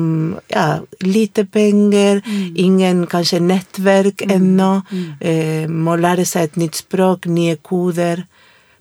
ja, 0.52 0.80
lite 1.00 1.46
penger, 1.48 2.20
ingen 2.54 3.06
kanskje 3.08 3.40
nettverk 3.40 4.26
ennå, 4.28 4.82
eh, 5.20 5.64
må 5.68 5.96
lære 5.96 6.26
seg 6.28 6.50
et 6.50 6.58
nytt 6.60 6.82
språk, 6.82 7.26
nye 7.26 7.56
koder. 7.56 8.26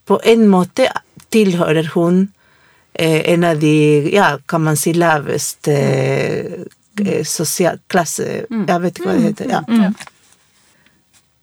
På 0.05 0.19
en 0.23 0.47
måte 0.51 0.89
tilhører 1.31 1.87
hun 1.93 2.25
eh, 2.93 3.21
en 3.31 3.47
av 3.47 3.59
de, 3.63 3.75
ja, 4.13 4.35
kan 4.45 4.65
man 4.67 4.79
si, 4.79 4.93
laveste 4.93 5.75
eh, 5.75 7.23
sosial 7.27 7.79
klasse 7.87 8.27
Jeg 8.49 8.81
vet 8.81 8.99
ikke 8.99 9.07
hva 9.07 9.15
det 9.15 9.31
heter. 9.31 9.55
Ja. 9.55 9.89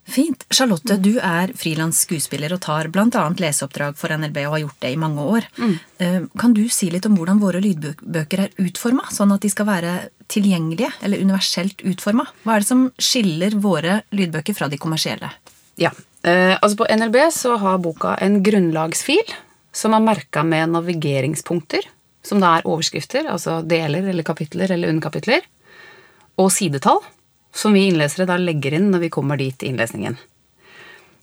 Fint. 0.05 0.45
Charlotte, 0.51 0.97
du 0.99 1.15
er 1.23 1.53
frilans 1.57 2.03
skuespiller 2.05 2.53
og 2.57 2.61
tar 2.65 2.89
bl.a. 2.93 3.23
leseoppdrag 3.39 3.95
for 3.97 4.13
NLB 4.13 4.41
og 4.43 4.57
har 4.57 4.63
gjort 4.65 4.81
det 4.83 4.91
i 4.93 4.99
mange 4.99 5.23
år. 5.23 5.47
Mm. 5.57 6.27
Kan 6.39 6.57
du 6.57 6.65
si 6.75 6.89
litt 6.91 7.07
om 7.07 7.15
hvordan 7.17 7.41
våre 7.41 7.63
lydbøker 7.63 8.43
er 8.45 8.57
utforma, 8.61 9.07
sånn 9.15 9.33
at 9.33 9.47
de 9.47 9.53
skal 9.53 9.69
være 9.71 9.95
tilgjengelige 10.33 10.91
eller 11.07 11.23
universelt 11.23 11.85
utforma? 11.87 12.27
Hva 12.43 12.57
er 12.57 12.65
det 12.65 12.71
som 12.73 12.85
skiller 12.99 13.57
våre 13.63 14.01
lydbøker 14.11 14.59
fra 14.59 14.69
de 14.73 14.81
kommersielle? 14.83 15.31
Ja. 15.81 15.95
Eh, 16.27 16.59
altså 16.59 16.83
på 16.83 16.91
NLB 16.91 17.19
så 17.35 17.57
har 17.63 17.81
boka 17.83 18.17
en 18.23 18.43
grunnlagsfil 18.45 19.33
som 19.73 19.95
er 19.97 20.05
merka 20.05 20.43
med 20.45 20.75
navigeringspunkter, 20.75 21.87
som 22.27 22.43
da 22.43 22.59
er 22.59 22.69
overskrifter, 22.69 23.27
altså 23.31 23.61
deler 23.67 24.11
eller 24.13 24.27
kapitler 24.27 24.71
eller 24.75 24.93
underkapitler, 24.93 25.47
og 26.41 26.53
sidetall, 26.53 27.01
som 27.55 27.75
vi 27.77 27.87
innlesere 27.89 28.27
da 28.29 28.39
legger 28.41 28.79
inn 28.79 28.91
når 28.93 29.07
vi 29.07 29.13
kommer 29.13 29.41
dit 29.41 29.63
i 29.63 29.71
innlesningen. 29.73 30.19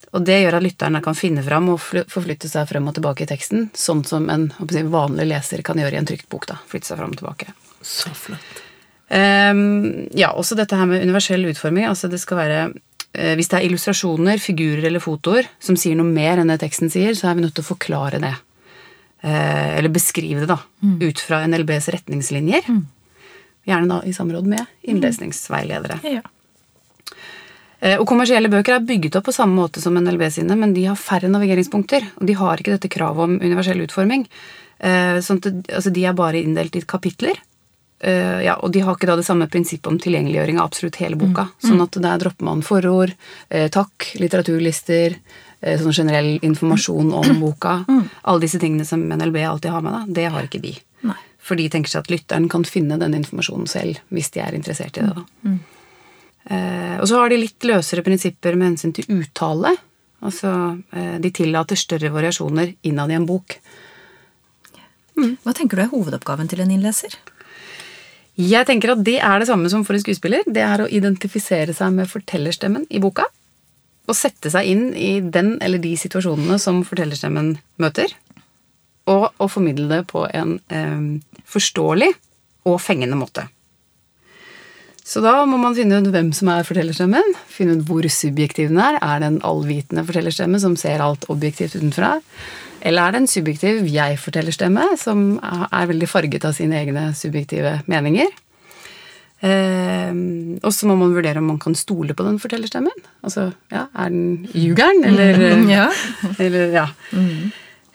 Og 0.09 0.25
det 0.25 0.39
gjør 0.41 0.57
at 0.57 0.65
lytterne 0.65 1.01
kan 1.05 1.17
finne 1.17 1.43
fram 1.45 1.69
og 1.73 1.81
forflytte 1.81 2.49
seg 2.49 2.65
frem 2.69 2.87
og 2.89 2.95
tilbake 2.97 3.25
i 3.25 3.29
teksten, 3.29 3.69
sånn 3.77 4.01
som 4.07 4.25
en 4.33 4.49
vanlig 4.89 5.27
leser 5.29 5.61
kan 5.65 5.77
gjøre 5.77 5.97
i 5.97 6.01
en 6.01 6.09
trykt 6.09 6.29
bok. 6.31 6.47
da, 6.49 6.57
flytte 6.69 6.89
seg 6.89 6.97
frem 6.97 7.13
og 7.13 7.21
tilbake. 7.21 7.53
Så 7.85 8.09
flott. 8.17 8.63
Um, 9.09 10.09
ja, 10.13 10.29
også 10.37 10.57
dette 10.57 10.77
her 10.77 10.85
med 10.89 11.01
universell 11.01 11.47
utforming. 11.49 11.87
altså 11.89 12.07
det 12.07 12.19
skal 12.21 12.37
være 12.37 12.57
uh, 12.69 13.33
Hvis 13.37 13.49
det 13.49 13.57
er 13.57 13.65
illustrasjoner, 13.65 14.37
figurer 14.37 14.85
eller 14.85 15.01
fotoer 15.01 15.49
som 15.59 15.77
sier 15.77 15.97
noe 15.97 16.09
mer 16.09 16.41
enn 16.41 16.53
det 16.53 16.59
teksten 16.61 16.93
sier, 16.93 17.15
så 17.17 17.29
er 17.29 17.37
vi 17.37 17.45
nødt 17.45 17.55
til 17.57 17.65
å 17.65 17.71
forklare 17.71 18.21
det. 18.21 18.35
Uh, 19.25 19.77
eller 19.77 19.93
beskrive 19.93 20.45
det, 20.45 20.49
da. 20.49 20.61
Ut 21.05 21.21
fra 21.21 21.41
NLBs 21.45 21.89
retningslinjer. 21.93 22.69
Gjerne 23.69 23.87
da 23.91 24.01
i 24.09 24.13
samråd 24.15 24.47
med 24.49 24.65
innlesningsveiledere. 24.89 25.99
Ja. 26.09 26.21
Eh, 27.79 27.97
Og 27.99 28.07
kommersielle 28.09 28.49
bøker 28.51 28.75
er 28.75 28.85
bygget 28.85 29.15
opp 29.19 29.27
på 29.29 29.35
samme 29.35 29.55
måte 29.61 29.81
som 29.83 29.95
NLB 29.95 30.25
sine, 30.33 30.55
men 30.59 30.73
de 30.75 30.87
har 30.89 30.97
færre 30.99 31.29
navigeringspunkter, 31.31 32.09
og 32.19 32.25
de 32.27 32.33
har 32.39 32.57
ikke 32.59 32.73
dette 32.75 32.89
kravet 32.91 33.23
om 33.27 33.37
universell 33.39 33.79
utforming. 33.85 34.25
Eh, 34.79 35.19
Sånn 35.23 35.39
at 35.43 35.47
altså, 35.77 35.93
de 35.93 36.05
er 36.05 36.13
bare 36.17 36.41
inndelt 36.43 36.75
i 36.75 36.81
kapitler. 36.81 37.37
Eh, 38.01 38.41
ja, 38.45 38.55
og 38.63 38.71
de 38.71 38.79
har 38.79 38.95
ikke 38.95 39.07
da 39.09 39.15
det 39.19 39.25
samme 39.27 39.47
prinsippet 39.51 39.87
om 39.91 39.97
tilgjengeliggjøring 39.99 40.59
av 40.59 40.69
absolutt 40.69 40.95
hele 41.03 41.17
boka. 41.19 41.49
Sånn 41.63 41.81
at 41.83 41.91
der 41.99 42.17
dropper 42.21 42.45
man 42.47 42.61
forord, 42.63 43.11
takk, 43.49 44.05
litteraturlister, 44.19 45.17
sånn 45.59 45.91
generell 45.95 46.37
informasjon 46.47 47.11
om 47.11 47.39
boka. 47.43 47.81
Alle 48.23 48.39
disse 48.45 48.59
tingene 48.59 48.85
som 48.87 49.03
NLB 49.03 49.41
alltid 49.43 49.71
har 49.71 49.81
med, 49.83 49.91
da, 49.91 50.05
det 50.15 50.29
har 50.31 50.47
ikke 50.47 50.61
de. 50.63 50.75
Nei. 51.03 51.17
For 51.49 51.57
de 51.57 51.65
tenker 51.73 51.89
seg 51.89 52.05
at 52.05 52.13
lytteren 52.13 52.47
kan 52.51 52.63
finne 52.67 52.99
den 53.01 53.17
informasjonen 53.17 53.69
selv, 53.69 54.01
hvis 54.13 54.29
de 54.35 54.43
er 54.45 54.57
interessert 54.57 54.99
i 55.01 55.05
det. 55.07 55.15
da. 55.17 55.25
Eh, 56.49 56.95
og 56.99 57.07
så 57.09 57.19
har 57.19 57.29
de 57.29 57.39
litt 57.41 57.65
løsere 57.65 58.05
prinsipper 58.05 58.57
med 58.57 58.71
hensyn 58.71 58.93
til 58.95 59.09
uttale. 59.17 59.73
Altså, 60.25 60.51
eh, 60.93 61.17
de 61.21 61.31
tillater 61.33 61.79
større 61.79 62.11
variasjoner 62.13 62.75
innad 62.85 63.11
i 63.11 63.17
en 63.17 63.27
bok. 63.29 63.57
Hva 65.19 65.53
tenker 65.55 65.75
du 65.75 65.83
er 65.83 65.91
hovedoppgaven 65.91 66.47
til 66.47 66.61
en 66.63 66.71
innleser? 66.71 67.17
Jeg 68.39 68.67
tenker 68.69 68.93
at 68.93 69.03
det 69.03 69.17
er 69.19 69.41
det 69.41 69.49
samme 69.49 69.67
som 69.71 69.83
for 69.83 69.97
en 69.97 70.03
skuespiller. 70.03 70.45
Det 70.47 70.63
er 70.63 70.79
å 70.79 70.87
identifisere 70.87 71.75
seg 71.75 71.91
med 71.97 72.07
fortellerstemmen 72.07 72.85
i 72.87 73.01
boka. 73.03 73.25
Og 74.07 74.15
sette 74.15 74.51
seg 74.53 74.69
inn 74.71 74.85
i 74.95 75.19
den 75.19 75.57
eller 75.61 75.81
de 75.83 75.91
situasjonene 75.99 76.55
som 76.61 76.79
fortellerstemmen 76.87 77.57
møter. 77.83 78.13
Og 79.09 79.29
å 79.41 79.47
formidle 79.49 79.87
det 79.89 80.03
på 80.11 80.25
en 80.29 80.57
eh, 80.69 81.39
forståelig 81.49 82.11
og 82.69 82.77
fengende 82.83 83.17
måte. 83.17 83.47
Så 85.09 85.23
da 85.25 85.39
må 85.49 85.57
man 85.57 85.73
finne 85.73 85.97
ut 86.03 86.11
hvem 86.13 86.27
som 86.37 86.51
er 86.53 86.67
fortellerstemmen. 86.67 87.31
Finne 87.49 87.79
ut 87.79 87.85
hvor 87.87 88.05
subjektiv 88.13 88.69
den 88.69 88.81
er. 88.83 88.99
Er 89.01 89.23
det 89.23 89.29
en 89.31 89.39
allvitende 89.47 90.03
fortellerstemme 90.05 90.59
som 90.61 90.75
ser 90.77 91.01
alt 91.01 91.25
objektivt 91.33 91.79
utenfra? 91.79 92.19
Eller 92.85 93.07
er 93.07 93.15
det 93.15 93.21
en 93.23 93.31
subjektiv 93.31 93.87
jeg-fortellerstemme 93.89 94.85
som 95.01 95.23
er 95.41 95.89
veldig 95.89 96.07
farget 96.11 96.45
av 96.45 96.53
sine 96.55 96.77
egne 96.77 97.07
subjektive 97.17 97.79
meninger? 97.89 98.29
Eh, 99.39 100.13
og 100.61 100.69
så 100.75 100.87
må 100.89 100.99
man 100.99 101.15
vurdere 101.15 101.41
om 101.41 101.49
man 101.55 101.59
kan 101.63 101.75
stole 101.79 102.13
på 102.13 102.27
den 102.27 102.37
fortellerstemmen. 102.43 103.03
Altså, 103.25 103.49
ja, 103.71 103.87
er 103.95 104.13
den 104.13 104.45
ljugeren, 104.53 105.01
eller 105.09 105.41
Ja. 105.73 105.89
eller, 106.37 106.75
ja. 106.75 106.85
Eh, 107.15 107.49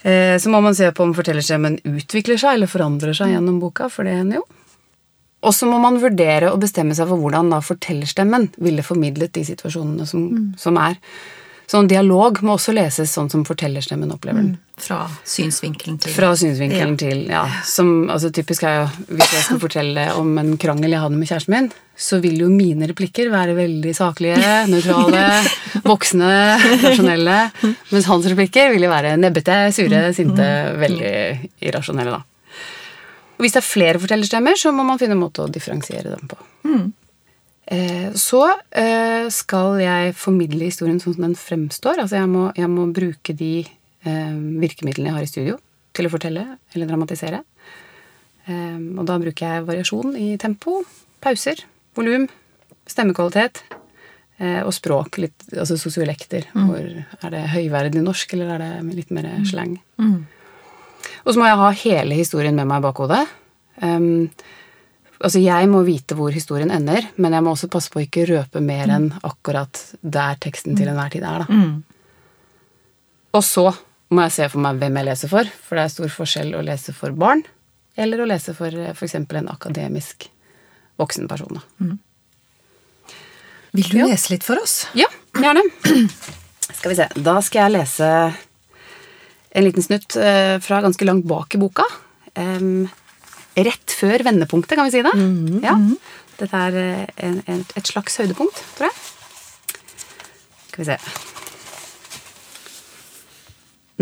Så 0.04 0.50
må 0.52 0.58
man 0.60 0.74
se 0.76 0.90
på 0.92 1.00
om 1.00 1.14
fortellerstemmen 1.16 1.78
utvikler 1.88 2.36
seg 2.36 2.58
eller 2.58 2.68
forandrer 2.68 3.16
seg 3.16 3.30
gjennom 3.32 3.56
boka, 3.62 3.86
for 3.88 4.04
det 4.04 4.18
hender 4.18 4.42
jo. 4.42 4.42
Og 5.44 5.54
så 5.54 5.68
må 5.68 5.78
man 5.80 6.00
vurdere 6.00 6.50
og 6.52 6.60
bestemme 6.62 6.96
seg 6.96 7.08
for 7.10 7.20
hvordan 7.20 7.50
da 7.52 7.60
fortellerstemmen 7.64 8.50
ville 8.64 8.84
formidlet 8.84 9.34
de 9.36 9.44
situasjonene 9.48 10.06
som, 10.08 10.28
som 10.60 10.76
er. 10.80 10.96
Sånn 11.70 11.88
dialog 11.88 12.40
må 12.44 12.56
også 12.58 12.74
leses 12.76 13.12
sånn 13.12 13.30
som 13.32 13.44
fortellerstemmen 13.48 14.12
opplever 14.12 14.42
den. 14.42 14.54
Fra 14.76 15.04
synsvinkelen 15.28 16.00
til 16.02 16.10
Fra 16.16 16.32
synsvinkelen 16.36 16.96
Ja. 16.96 16.98
til 16.98 17.20
ja, 17.30 17.42
som, 17.64 17.92
altså 18.10 18.32
Typisk 18.34 18.64
er 18.66 18.80
jo 18.80 18.86
Hvis 19.14 19.30
jeg 19.36 19.44
skal 19.46 19.60
fortelle 19.66 20.06
om 20.18 20.32
en 20.42 20.56
krangel 20.58 20.90
jeg 20.90 21.00
hadde 21.04 21.14
med 21.20 21.28
kjæresten 21.30 21.54
min, 21.54 21.68
så 21.94 22.18
vil 22.20 22.40
jo 22.42 22.48
mine 22.50 22.88
replikker 22.90 23.30
være 23.30 23.54
veldig 23.54 23.92
saklige, 23.94 24.34
nøytrale, 24.66 25.20
voksne, 25.92 26.32
rasjonelle. 26.82 27.36
Mens 27.92 28.08
hans 28.10 28.26
replikker 28.32 28.72
vil 28.74 28.82
jo 28.88 28.90
være 28.90 29.12
nebbete, 29.22 29.60
sure, 29.76 30.00
sinte, 30.16 30.48
veldig 30.82 31.12
irrasjonelle, 31.62 32.18
da. 32.18 32.24
Og 33.38 33.46
hvis 33.46 33.54
det 33.54 33.62
er 33.62 33.66
flere 33.68 34.02
fortellerstemmer, 34.02 34.58
så 34.58 34.74
må 34.74 34.82
man 34.86 34.98
finne 34.98 35.14
en 35.14 35.22
måte 35.22 35.46
å 35.46 35.50
differensiere 35.54 36.16
dem 36.18 36.26
på. 36.34 36.40
Eh, 37.70 38.10
Så 38.18 38.42
eh, 38.74 39.30
skal 39.30 39.78
jeg 39.80 40.12
formidle 40.18 40.66
historien 40.66 40.98
sånn 41.00 41.14
som 41.16 41.28
den 41.28 41.38
fremstår. 41.38 42.02
Altså 42.02 42.18
jeg 42.18 42.28
må, 42.34 42.48
jeg 42.58 42.68
må 42.74 42.90
bruke 42.94 43.38
de 43.38 43.52
virkemidlene 44.04 45.08
jeg 45.10 45.16
har 45.16 45.22
i 45.26 45.30
studio 45.30 45.58
til 45.94 46.06
å 46.06 46.10
fortelle 46.12 46.44
eller 46.74 46.86
dramatisere. 46.90 47.42
Eh, 48.46 48.78
Og 48.98 49.04
da 49.06 49.18
bruker 49.18 49.46
jeg 49.46 49.66
variasjon 49.66 50.16
i 50.20 50.36
tempo, 50.36 50.82
pauser, 51.20 51.62
volum, 51.96 52.26
stemmekvalitet 52.86 53.62
eh, 54.38 54.60
og 54.66 54.72
språk. 54.76 55.16
Litt, 55.22 55.46
altså 55.56 55.78
sosiolekter. 55.80 56.44
Hvor 56.52 56.82
er 57.24 57.30
det 57.30 57.44
høyverdig 57.54 58.02
norsk, 58.04 58.34
eller 58.34 58.54
er 58.54 58.58
det 58.82 58.96
litt 58.98 59.10
mer 59.10 59.30
slang? 59.48 59.78
Og 61.24 61.32
så 61.32 61.38
må 61.40 61.46
jeg 61.46 61.56
ha 61.62 61.70
hele 61.70 62.14
historien 62.18 62.54
med 62.56 62.66
meg 62.68 62.82
i 62.82 62.84
bakhodet. 62.84 63.22
Um, 63.80 64.28
altså 65.20 65.40
Jeg 65.40 65.68
må 65.68 65.80
vite 65.86 66.14
hvor 66.14 66.30
historien 66.34 66.70
ender, 66.70 67.06
men 67.16 67.32
jeg 67.32 67.42
må 67.42 67.54
også 67.54 67.70
passe 67.72 67.88
på 67.90 67.98
å 68.00 68.04
ikke 68.04 68.26
røpe 68.28 68.60
mer 68.60 68.88
enn 68.92 69.08
akkurat 69.24 69.80
der 70.02 70.36
teksten 70.40 70.76
til 70.76 70.88
enhver 70.92 71.10
tid 71.10 71.22
er. 71.24 71.38
da. 71.46 71.46
Og 73.34 73.42
så 73.42 73.72
må 74.14 74.24
jeg 74.26 74.34
se 74.36 74.46
for 74.52 74.62
meg 74.64 74.78
hvem 74.80 74.96
jeg 75.00 75.08
leser 75.10 75.30
for, 75.32 75.50
for 75.66 75.78
det 75.78 75.84
er 75.88 75.92
stor 75.94 76.12
forskjell 76.14 76.54
å 76.58 76.62
lese 76.66 76.94
for 76.96 77.14
barn 77.18 77.42
eller 78.00 78.22
å 78.24 78.26
lese 78.26 78.54
for 78.56 78.74
f.eks. 78.94 79.14
en 79.20 79.50
akademisk 79.52 80.28
voksen 80.98 81.28
person. 81.30 81.60
Mm. 81.82 81.98
Vil 83.74 83.88
du 83.90 83.98
Ja. 83.98 84.06
lese 84.10 84.30
litt 84.34 84.44
for 84.46 84.58
oss? 84.62 84.86
Ja, 84.94 85.06
gjerne. 85.34 85.62
Skal 86.74 86.90
vi 86.92 86.96
se. 86.98 87.08
Da 87.26 87.36
skal 87.42 87.64
jeg 87.68 87.74
lese 87.80 88.08
en 89.54 89.64
liten 89.66 89.82
snutt 89.86 90.16
eh, 90.18 90.56
fra 90.62 90.80
ganske 90.82 91.06
langt 91.06 91.26
bak 91.30 91.54
i 91.54 91.60
boka. 91.62 91.84
Um, 92.34 92.88
rett 93.54 93.94
før 93.94 94.24
vendepunktet, 94.26 94.74
kan 94.78 94.88
vi 94.88 94.94
si 94.96 95.02
det? 95.06 95.14
Ja. 95.62 95.76
Dette 96.40 96.62
er 96.70 96.78
eh, 96.80 97.04
en, 97.28 97.36
en, 97.46 97.62
et 97.78 97.90
slags 97.90 98.18
høydepunkt, 98.18 98.58
tror 98.78 98.90
jeg. 98.90 98.96
Skal 100.72 100.82
vi 100.82 100.88
se. 100.90 100.98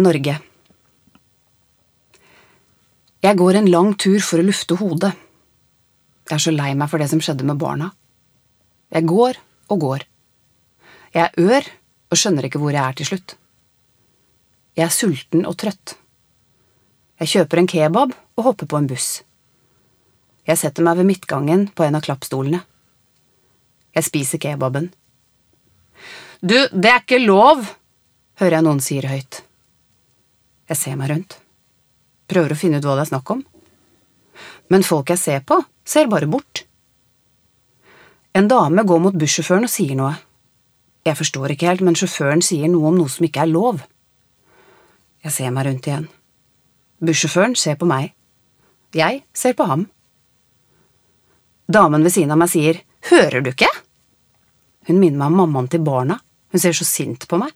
Norge. 0.00 0.38
Jeg 3.22 3.36
går 3.36 3.58
en 3.58 3.68
lang 3.70 3.92
tur 4.00 4.22
for 4.24 4.40
å 4.40 4.46
lufte 4.46 4.78
hodet. 4.80 5.12
Jeg 6.30 6.38
er 6.38 6.42
så 6.42 6.54
lei 6.54 6.70
meg 6.78 6.88
for 6.88 7.02
det 7.02 7.10
som 7.10 7.20
skjedde 7.20 7.44
med 7.44 7.60
barna. 7.60 7.90
Jeg 8.88 9.04
går 9.10 9.36
og 9.68 9.82
går. 9.84 10.06
Jeg 11.12 11.28
er 11.28 11.44
ør 11.44 11.68
og 12.08 12.18
skjønner 12.22 12.48
ikke 12.48 12.62
hvor 12.62 12.72
jeg 12.72 12.82
er 12.82 12.96
til 12.96 13.10
slutt. 13.10 13.36
Jeg 14.80 14.86
er 14.88 14.96
sulten 14.96 15.44
og 15.44 15.58
trøtt. 15.60 15.94
Jeg 17.20 17.34
kjøper 17.34 17.60
en 17.60 17.68
kebab 17.68 18.16
og 18.16 18.48
hopper 18.48 18.72
på 18.72 18.80
en 18.80 18.88
buss. 18.88 19.20
Jeg 20.48 20.58
setter 20.58 20.88
meg 20.88 20.96
ved 20.98 21.10
midtgangen 21.12 21.68
på 21.68 21.84
en 21.84 22.00
av 22.00 22.08
klappstolene. 22.08 22.64
Jeg 23.92 24.08
spiser 24.08 24.40
kebaben. 24.40 24.88
Du, 26.40 26.56
det 26.72 26.88
er 26.88 27.04
ikke 27.04 27.20
lov, 27.22 27.60
hører 28.40 28.58
jeg 28.58 28.66
noen 28.66 28.80
sier 28.82 29.06
høyt. 29.06 29.44
Jeg 30.72 30.80
ser 30.80 30.96
meg 30.96 31.10
rundt. 31.12 31.36
Prøver 32.32 32.54
å 32.54 32.56
finne 32.56 32.80
ut 32.80 32.86
hva 32.86 32.96
det 32.96 33.04
er 33.04 33.12
snakk 33.12 33.30
om. 33.34 33.42
Men 34.72 34.86
folk 34.86 35.10
jeg 35.12 35.20
ser 35.20 35.42
på, 35.44 35.58
ser 35.84 36.08
bare 36.08 36.30
bort. 36.32 36.64
En 38.32 38.48
dame 38.48 38.84
går 38.88 39.02
mot 39.04 39.18
bussjåføren 39.20 39.68
og 39.68 39.72
sier 39.72 39.98
noe. 39.98 40.14
Jeg 41.04 41.18
forstår 41.18 41.52
ikke 41.52 41.68
helt, 41.68 41.84
men 41.84 41.98
sjåføren 41.98 42.40
sier 42.44 42.70
noe 42.72 42.88
om 42.88 42.96
noe 42.96 43.12
som 43.12 43.26
ikke 43.26 43.42
er 43.44 43.50
lov. 43.50 43.82
Jeg 45.26 45.34
ser 45.34 45.52
meg 45.52 45.68
rundt 45.68 45.88
igjen. 45.90 46.06
Bussjåføren 47.04 47.58
ser 47.58 47.76
på 47.76 47.88
meg. 47.90 48.14
Jeg 48.96 49.20
ser 49.36 49.58
på 49.58 49.66
ham. 49.68 49.84
Damen 51.68 52.06
ved 52.06 52.16
siden 52.16 52.32
av 52.32 52.40
meg 52.40 52.52
sier, 52.52 52.80
Hører 53.10 53.42
du 53.42 53.50
ikke? 53.50 53.68
Hun 54.86 55.00
minner 55.02 55.18
meg 55.18 55.32
om 55.32 55.40
mammaen 55.42 55.68
til 55.68 55.82
barna. 55.84 56.20
Hun 56.54 56.62
ser 56.62 56.76
så 56.76 56.86
sint 56.86 57.26
på 57.28 57.40
meg. 57.42 57.50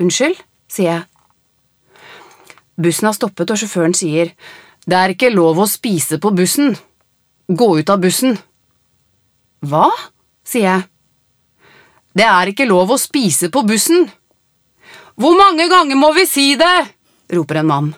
Unnskyld, 0.00 0.40
sier 0.72 0.88
jeg. 0.88 1.09
Bussen 2.80 3.10
har 3.10 3.16
stoppet, 3.16 3.50
og 3.50 3.60
sjåføren 3.60 3.94
sier, 3.96 4.32
Det 4.86 4.96
er 4.96 5.12
ikke 5.12 5.28
lov 5.34 5.58
å 5.60 5.68
spise 5.68 6.18
på 6.18 6.32
bussen. 6.32 6.72
Gå 7.48 7.66
ut 7.78 7.90
av 7.90 8.00
bussen. 8.00 8.38
Hva? 9.60 9.90
sier 10.44 10.64
jeg. 10.64 10.86
Det 12.16 12.24
er 12.24 12.50
ikke 12.50 12.66
lov 12.66 12.90
å 12.90 12.98
spise 12.98 13.50
på 13.52 13.62
bussen. 13.68 14.08
Hvor 15.20 15.36
mange 15.36 15.68
ganger 15.68 15.98
må 16.00 16.12
vi 16.16 16.24
si 16.26 16.54
det? 16.56 16.88
roper 17.30 17.60
en 17.60 17.68
mann. 17.68 17.90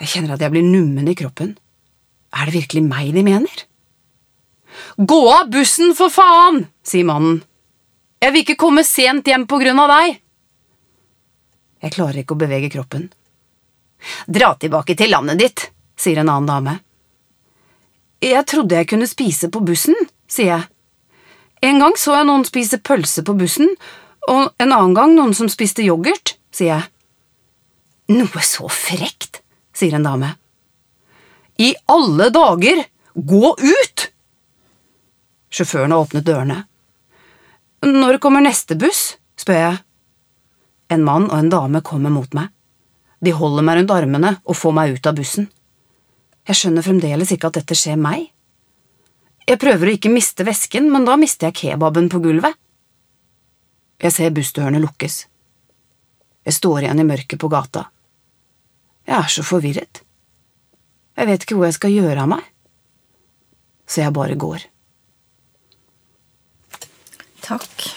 Jeg 0.00 0.10
kjenner 0.10 0.34
at 0.34 0.42
jeg 0.42 0.50
blir 0.50 0.64
nummen 0.66 1.06
i 1.06 1.14
kroppen. 1.14 1.52
Er 2.34 2.48
det 2.48 2.56
virkelig 2.56 2.82
meg 2.82 3.12
de 3.14 3.22
mener? 3.22 3.66
Gå 4.98 5.20
av 5.30 5.52
bussen, 5.52 5.92
for 5.94 6.10
faen, 6.10 6.64
sier 6.82 7.06
mannen. 7.06 7.42
Jeg 8.24 8.32
vil 8.34 8.42
ikke 8.42 8.58
komme 8.58 8.82
sent 8.86 9.28
hjem 9.28 9.44
på 9.46 9.60
grunn 9.60 9.78
av 9.84 9.92
deg. 9.92 10.16
Jeg 11.84 11.94
klarer 11.94 12.22
ikke 12.22 12.34
å 12.34 12.40
bevege 12.40 12.72
kroppen. 12.72 13.10
Dra 14.26 14.54
tilbake 14.60 14.96
til 14.98 15.12
landet 15.12 15.40
ditt, 15.40 15.66
sier 15.96 16.20
en 16.20 16.30
annen 16.30 16.50
dame. 16.50 16.78
Jeg 18.24 18.46
trodde 18.48 18.78
jeg 18.78 18.88
kunne 18.88 19.08
spise 19.08 19.50
på 19.52 19.60
bussen, 19.64 19.96
sier 20.30 20.50
jeg. 20.54 20.68
En 21.64 21.80
gang 21.80 21.96
så 22.00 22.16
jeg 22.18 22.28
noen 22.28 22.44
spise 22.48 22.80
pølse 22.80 23.24
på 23.24 23.36
bussen, 23.36 23.70
og 24.28 24.52
en 24.60 24.72
annen 24.72 24.94
gang 24.96 25.14
noen 25.16 25.34
som 25.36 25.50
spiste 25.52 25.84
yoghurt, 25.84 26.36
sier 26.54 26.74
jeg. 26.74 26.88
Noe 28.14 28.44
så 28.44 28.68
frekt, 28.68 29.40
sier 29.76 29.96
en 29.96 30.06
dame. 30.06 30.34
I 31.60 31.74
alle 31.92 32.30
dager, 32.34 32.84
gå 33.14 33.54
ut! 33.54 34.08
Sjåføren 35.54 35.94
har 35.94 36.04
åpnet 36.04 36.26
dørene. 36.26 36.64
Når 37.84 38.18
kommer 38.18 38.42
neste 38.44 38.76
buss? 38.80 39.14
spør 39.38 39.60
jeg. 39.60 39.78
En 40.92 41.04
mann 41.04 41.28
og 41.28 41.36
en 41.38 41.52
dame 41.52 41.82
kommer 41.84 42.12
mot 42.12 42.32
meg. 42.36 42.50
De 43.24 43.32
holder 43.32 43.64
meg 43.64 43.78
rundt 43.78 43.94
armene 43.94 44.34
og 44.44 44.58
får 44.58 44.74
meg 44.76 44.96
ut 44.96 45.08
av 45.08 45.16
bussen. 45.16 45.48
Jeg 46.44 46.58
skjønner 46.60 46.84
fremdeles 46.84 47.32
ikke 47.32 47.48
at 47.48 47.60
dette 47.60 47.76
skjer 47.78 47.96
meg. 47.96 48.26
Jeg 49.48 49.60
prøver 49.60 49.88
å 49.88 49.94
ikke 49.96 50.12
miste 50.12 50.44
vesken, 50.44 50.90
men 50.92 51.06
da 51.08 51.16
mister 51.20 51.48
jeg 51.48 51.58
kebaben 51.62 52.10
på 52.12 52.20
gulvet. 52.24 52.56
Jeg 54.00 54.12
ser 54.12 54.34
bussdørene 54.36 54.82
lukkes. 54.82 55.24
Jeg 56.44 56.56
står 56.58 56.84
igjen 56.84 57.00
i 57.00 57.06
mørket 57.08 57.40
på 57.40 57.48
gata. 57.52 57.86
Jeg 59.08 59.16
er 59.16 59.32
så 59.32 59.44
forvirret. 59.46 60.02
Jeg 61.14 61.28
vet 61.30 61.44
ikke 61.44 61.56
hvor 61.56 61.68
jeg 61.68 61.78
skal 61.78 61.94
gjøre 61.94 62.24
av 62.24 62.30
meg. 62.34 62.44
Så 63.88 64.02
jeg 64.02 64.16
bare 64.16 64.36
går. 64.40 64.64
Takk. 67.44 67.88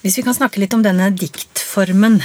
Hvis 0.00 0.16
vi 0.18 0.24
kan 0.24 0.36
snakke 0.36 0.60
litt 0.62 0.74
om 0.76 0.84
denne 0.84 1.10
diktformen. 1.12 2.20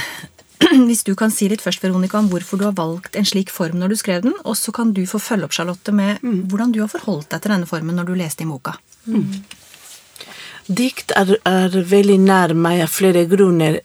Hvis 0.88 1.04
du 1.06 1.14
kan 1.18 1.32
si 1.34 1.48
litt 1.50 1.62
først, 1.64 1.82
Veronica, 1.84 2.20
om 2.20 2.28
hvorfor 2.32 2.60
du 2.60 2.66
har 2.68 2.76
valgt 2.78 3.16
en 3.18 3.26
slik 3.28 3.50
form 3.52 3.80
når 3.80 3.92
du 3.92 3.98
skrev 4.00 4.22
den, 4.26 4.36
og 4.44 4.56
så 4.58 4.74
kan 4.74 4.92
du 4.96 5.02
få 5.08 5.20
følge 5.22 5.48
opp, 5.48 5.56
Charlotte, 5.56 5.94
med 5.94 6.22
hvordan 6.22 6.74
du 6.74 6.82
har 6.84 6.92
forholdt 6.92 7.30
deg 7.32 7.42
til 7.42 7.56
denne 7.56 7.70
formen 7.70 7.98
når 7.98 8.10
du 8.10 8.14
leste 8.18 8.46
i 8.46 8.50
boka. 8.50 8.76
Dikt 10.66 11.14
er, 11.18 11.34
er 11.48 11.74
veldig 11.74 12.20
nær 12.22 12.54
meg 12.54 12.84
av 12.84 12.92
flere 12.92 13.24
grunner. 13.30 13.80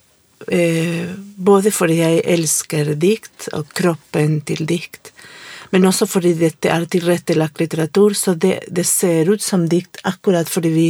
Eh, 0.54 1.10
både 1.18 1.72
fordi 1.74 1.98
jeg 1.98 2.22
elsker 2.30 2.94
dikt 3.02 3.48
og 3.58 3.72
kroppen 3.76 4.38
til 4.46 4.68
dikt, 4.70 5.10
men 5.74 5.88
også 5.90 6.06
fordi 6.08 6.36
dette 6.38 6.70
er 6.72 6.86
tilrettelagt 6.88 7.60
litteratur, 7.60 8.14
så 8.16 8.36
det, 8.38 8.60
det 8.70 8.86
ser 8.88 9.32
ut 9.34 9.44
som 9.44 9.66
dikt 9.68 10.00
akkurat 10.08 10.50
fordi 10.50 10.72
vi 10.72 10.88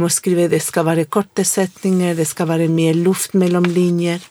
må 0.00 0.08
skrive 0.12 0.46
det 0.52 0.62
skal 0.64 0.86
være 0.88 1.08
korte 1.10 1.44
setninger, 1.44 2.14
det 2.16 2.28
skal 2.30 2.48
være 2.52 2.70
mye 2.72 2.94
luft 2.96 3.34
mellom 3.34 3.66
linjer. 3.66 4.22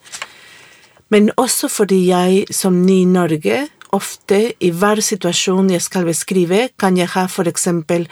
Men 1.15 1.29
også 1.39 1.69
fordi 1.71 2.09
jeg 2.09 2.43
som 2.51 2.81
ny 2.83 3.05
i 3.05 3.07
Norge 3.07 3.61
ofte 3.95 4.39
i 4.59 4.71
hver 4.75 4.99
situasjon 4.99 5.69
jeg 5.71 5.83
skal 5.85 6.09
beskrive, 6.09 6.65
kan 6.75 6.97
jeg 6.99 7.07
ha 7.13 7.23
for 7.31 7.47
eksempel 7.47 8.03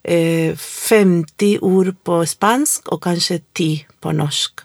eh, 0.00 0.56
50 0.56 1.58
ord 1.60 1.92
på 2.00 2.22
spansk 2.24 2.88
og 2.94 3.02
kanskje 3.04 3.42
10 3.58 3.68
på 4.00 4.14
norsk. 4.16 4.64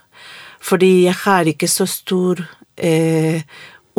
Fordi 0.63 0.91
jeg 1.09 1.17
har 1.25 1.51
ikke 1.51 1.67
så 1.67 1.89
stor 1.89 2.39
eh, 2.77 3.43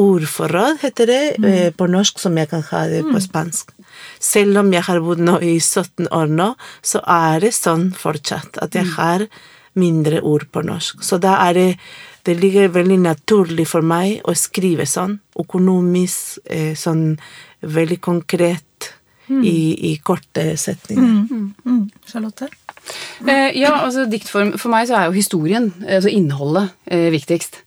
ordforråd, 0.01 0.81
heter 0.87 1.13
det, 1.13 1.23
eh, 1.45 1.69
på 1.77 1.91
norsk 1.91 2.23
som 2.23 2.39
jeg 2.41 2.49
kan 2.49 2.65
ha 2.71 2.87
det 2.89 3.03
på 3.05 3.21
spansk. 3.21 3.75
Selv 4.17 4.63
om 4.63 4.73
jeg 4.73 4.87
har 4.89 5.03
bodd 5.05 5.21
nå 5.21 5.37
i 5.45 5.59
17 5.61 6.09
år 6.09 6.33
nå, 6.33 6.55
så 6.81 7.05
er 7.05 7.45
det 7.45 7.53
sånn 7.59 7.91
fortsatt 7.93 8.57
at 8.65 8.79
jeg 8.79 8.89
har 8.97 9.27
mindre 9.77 10.23
ord 10.25 10.49
på 10.53 10.65
norsk. 10.65 11.05
Så 11.05 11.21
da 11.21 11.37
er 11.49 11.59
det 11.59 11.69
det 12.27 12.37
ligger 12.39 12.73
veldig 12.75 12.99
naturlig 13.03 13.67
for 13.71 13.85
meg 13.87 14.21
å 14.29 14.35
skrive 14.39 14.87
sånn, 14.87 15.19
økonomisk, 15.39 16.43
eh, 16.47 16.75
sånn 16.79 17.17
veldig 17.63 17.99
konkret 18.03 18.93
i, 19.33 19.91
i 19.91 19.97
korte 20.05 20.57
setninger. 20.59 21.27
Mm. 21.65 21.91
Charlotte? 22.07 22.49
Eh, 23.27 23.51
ja, 23.61 23.73
altså 23.85 24.07
diktform 24.11 24.57
For 24.59 24.73
meg 24.73 24.89
så 24.91 24.99
er 24.99 25.09
jo 25.09 25.17
historien, 25.17 25.71
altså 25.87 26.11
innholdet, 26.11 26.75
eh, 26.85 27.09
viktigst. 27.15 27.61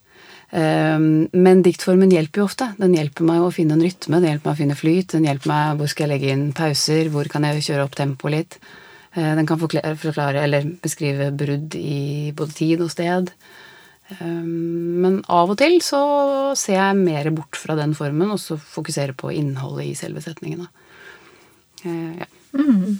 Eh, 0.51 0.99
men 0.99 1.63
diktformen 1.65 2.13
hjelper 2.13 2.43
jo 2.43 2.47
ofte. 2.49 2.71
Den 2.79 2.95
hjelper 2.97 3.27
meg 3.27 3.43
å 3.43 3.51
finne 3.55 3.77
en 3.77 3.83
rytme, 3.83 4.19
den 4.19 4.33
hjelper 4.33 4.51
meg 4.51 4.55
å 4.55 4.61
finne 4.61 4.79
flyt, 4.79 5.11
den 5.15 5.27
hjelper 5.29 5.51
meg 5.51 5.79
hvor 5.79 5.91
skal 5.91 6.07
jeg 6.07 6.15
legge 6.15 6.33
inn 6.35 6.49
pauser, 6.55 7.11
hvor 7.13 7.29
kan 7.31 7.47
jeg 7.47 7.63
kjøre 7.69 7.87
opp 7.87 7.95
tempoet 7.97 8.35
litt. 8.35 8.59
Eh, 9.15 9.31
den 9.39 9.47
kan 9.47 9.61
forklare, 9.61 9.95
forklare 9.99 10.43
eller 10.43 10.67
beskrive 10.83 11.31
brudd 11.35 11.77
i 11.79 12.33
både 12.35 12.59
tid 12.59 12.83
og 12.83 12.91
sted. 12.91 13.31
Eh, 14.09 14.45
men 15.05 15.21
av 15.27 15.51
og 15.53 15.57
til 15.57 15.79
så 15.83 16.01
ser 16.57 16.79
jeg 16.79 17.01
mer 17.01 17.31
bort 17.35 17.57
fra 17.59 17.75
den 17.79 17.95
formen, 17.97 18.31
og 18.31 18.39
så 18.41 18.57
fokuserer 18.59 19.15
på 19.17 19.33
innholdet 19.33 19.89
i 19.89 19.97
selve 19.97 20.23
setningene. 20.23 20.69
Ja. 21.85 22.25
Mm. 22.55 22.99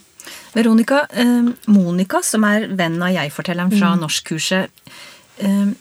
Veronica, 0.53 1.07
eh, 1.11 1.49
Monica, 1.65 2.21
som 2.23 2.45
er 2.47 2.67
venn 2.67 3.01
av 3.03 3.13
jeg-fortelleren 3.13 3.73
fra 3.75 3.93
norskkurset, 3.99 4.69
eh, 5.37 5.73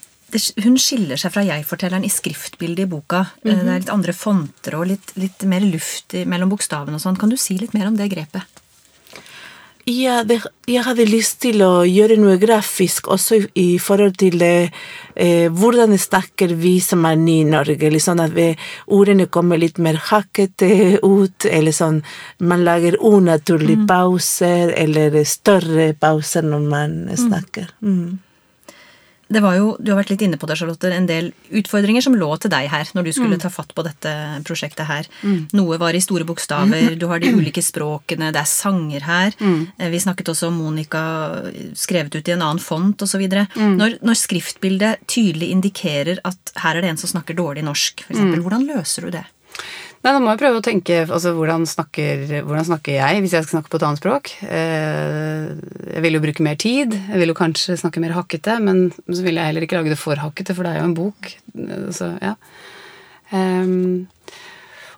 hun 0.64 0.76
skiller 0.80 1.20
seg 1.20 1.30
fra 1.30 1.44
jeg-fortelleren 1.46 2.04
i 2.04 2.10
skriftbildet 2.10 2.86
i 2.86 2.90
boka. 2.90 3.26
Eh, 3.44 3.54
Det 3.54 3.68
er 3.68 3.80
litt 3.80 3.90
andre 3.90 4.12
fonter 4.12 4.74
og 4.74 4.88
litt, 4.88 5.16
litt 5.16 5.44
mer 5.44 5.60
luft 5.60 6.12
mellom 6.26 6.50
bokstavene 6.50 6.94
og 6.94 7.00
sånn. 7.00 7.18
Kan 7.18 7.30
du 7.30 7.36
si 7.36 7.56
litt 7.58 7.74
mer 7.74 7.86
om 7.86 7.96
det 7.96 8.10
grepet? 8.10 8.53
Ja, 9.84 10.22
det, 10.24 10.38
jeg 10.64 10.80
hadde 10.86 11.04
lyst 11.04 11.42
til 11.44 11.60
å 11.60 11.84
gjøre 11.84 12.16
noe 12.16 12.38
grafisk 12.40 13.10
også 13.12 13.36
i, 13.36 13.42
i 13.60 13.66
forhold 13.82 14.16
til 14.22 14.38
det, 14.40 14.70
eh, 15.12 15.50
hvordan 15.52 15.92
snakker 16.00 16.54
vi 16.56 16.78
som 16.80 17.04
er 17.04 17.18
nye 17.20 17.42
i 17.44 17.50
Norge. 17.50 17.90
Liksom 17.92 18.22
at 18.24 18.32
vi, 18.32 18.46
ordene 18.96 19.28
kommer 19.28 19.60
litt 19.60 19.76
mer 19.84 20.00
hakkete 20.08 21.02
ut, 21.04 21.44
eller 21.44 21.76
sånn 21.76 22.00
Man 22.40 22.64
lager 22.64 22.96
unaturlige 22.96 23.84
pauser, 23.88 24.72
eller 24.72 25.20
større 25.28 25.92
pauser 26.00 26.48
når 26.48 26.68
man 26.70 26.96
snakker. 27.20 27.68
Mm. 27.84 28.23
Det 29.28 29.40
var 29.40 29.56
jo, 29.56 29.68
Du 29.80 29.92
har 29.92 30.00
vært 30.02 30.10
litt 30.12 30.24
inne 30.26 30.38
på 30.40 30.48
det, 30.48 30.56
Charlotte, 30.58 30.90
en 30.92 31.06
del 31.08 31.30
utfordringer 31.54 32.04
som 32.04 32.16
lå 32.18 32.28
til 32.42 32.52
deg 32.52 32.68
her 32.72 32.90
når 32.96 33.06
du 33.06 33.12
skulle 33.16 33.38
ta 33.40 33.50
fatt 33.52 33.72
på 33.74 33.84
dette 33.86 34.12
prosjektet 34.46 34.88
her. 34.88 35.08
Noe 35.56 35.78
var 35.80 35.96
i 35.96 36.02
store 36.04 36.26
bokstaver, 36.28 36.98
du 37.00 37.06
har 37.10 37.22
de 37.22 37.32
ulike 37.32 37.62
språkene, 37.64 38.32
det 38.34 38.42
er 38.42 38.50
sanger 38.50 39.06
her. 39.06 39.36
Mm. 39.40 39.62
Vi 39.94 40.02
snakket 40.02 40.32
også 40.34 40.50
om 40.50 40.60
Monica 40.60 41.04
skrevet 41.78 42.18
ut 42.18 42.28
i 42.28 42.34
en 42.36 42.44
annen 42.44 42.62
font 42.62 43.06
osv. 43.06 43.24
Når, 43.54 43.98
når 44.04 44.20
skriftbildet 44.20 45.06
tydelig 45.10 45.52
indikerer 45.54 46.20
at 46.26 46.54
her 46.60 46.76
er 46.76 46.84
det 46.84 46.92
en 46.92 47.00
som 47.00 47.14
snakker 47.14 47.38
dårlig 47.38 47.64
norsk, 47.66 48.04
f.eks., 48.04 48.24
eksempel 48.24 48.44
hvordan 48.44 48.66
løser 48.68 49.06
du 49.06 49.14
det? 49.14 49.24
Nei, 50.04 50.12
Da 50.12 50.20
må 50.20 50.34
jeg 50.34 50.40
prøve 50.42 50.60
å 50.60 50.64
tenke 50.64 50.98
altså, 51.06 51.30
hvordan, 51.32 51.62
snakker, 51.64 52.26
hvordan 52.44 52.66
snakker 52.68 52.98
jeg 52.98 53.22
hvis 53.24 53.32
jeg 53.38 53.46
skal 53.46 53.56
snakke 53.56 53.72
på 53.72 53.78
et 53.80 53.86
annet 53.88 54.02
språk? 54.02 54.32
Eh, 54.44 55.46
jeg 55.94 56.04
vil 56.04 56.18
jo 56.18 56.22
bruke 56.26 56.44
mer 56.44 56.58
tid. 56.60 56.92
Jeg 56.92 57.22
vil 57.22 57.32
jo 57.32 57.36
kanskje 57.38 57.78
snakke 57.80 58.02
mer 58.04 58.12
hakkete, 58.12 58.58
men 58.60 58.90
så 59.08 59.24
vil 59.24 59.40
jeg 59.40 59.48
heller 59.48 59.64
ikke 59.64 59.78
lage 59.78 59.94
det 59.94 60.00
for 60.00 60.20
hakkete, 60.20 60.52
for 60.56 60.68
det 60.68 60.74
er 60.74 60.82
jo 60.82 60.88
en 60.90 60.96
bok. 60.98 61.30
Eh, 61.56 61.86
Så, 61.96 62.10
ja. 62.20 62.34
Ehm, 63.32 64.04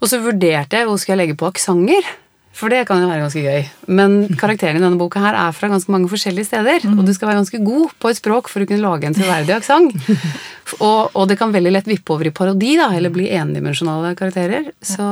og 0.02 0.10
så 0.10 0.18
vurderte 0.20 0.80
jeg 0.80 0.88
hvor 0.90 0.98
skal 0.98 1.14
jeg 1.14 1.22
legge 1.22 1.38
på 1.38 1.48
aksenter. 1.54 2.10
For 2.56 2.72
det 2.72 2.86
kan 2.88 3.02
jo 3.02 3.08
være 3.10 3.20
ganske 3.20 3.42
gøy. 3.44 3.64
Men 3.98 4.14
karakteren 4.40 4.78
i 4.78 4.82
denne 4.82 4.96
boka 5.00 5.20
her 5.20 5.36
er 5.36 5.52
fra 5.52 5.68
ganske 5.68 5.92
mange 5.92 6.08
forskjellige 6.08 6.48
steder. 6.48 6.86
Og 6.94 7.02
du 7.04 7.12
skal 7.12 7.28
være 7.28 7.42
ganske 7.42 7.60
god 7.66 7.92
på 8.00 8.08
et 8.08 8.20
språk 8.20 8.48
for 8.48 8.64
å 8.64 8.68
kunne 8.68 8.80
lage 8.80 9.08
en 9.08 9.16
troverdig 9.16 9.58
aksent. 9.58 9.96
Og, 10.82 11.12
og 11.14 11.28
det 11.30 11.36
kan 11.38 11.52
veldig 11.54 11.70
lett 11.70 11.86
vippe 11.86 12.10
over 12.10 12.26
i 12.26 12.32
parodi, 12.34 12.72
da, 12.74 12.88
eller 12.96 13.12
bli 13.14 13.28
endimensjonale 13.30 14.16
karakterer. 14.18 14.64
Så 14.82 15.04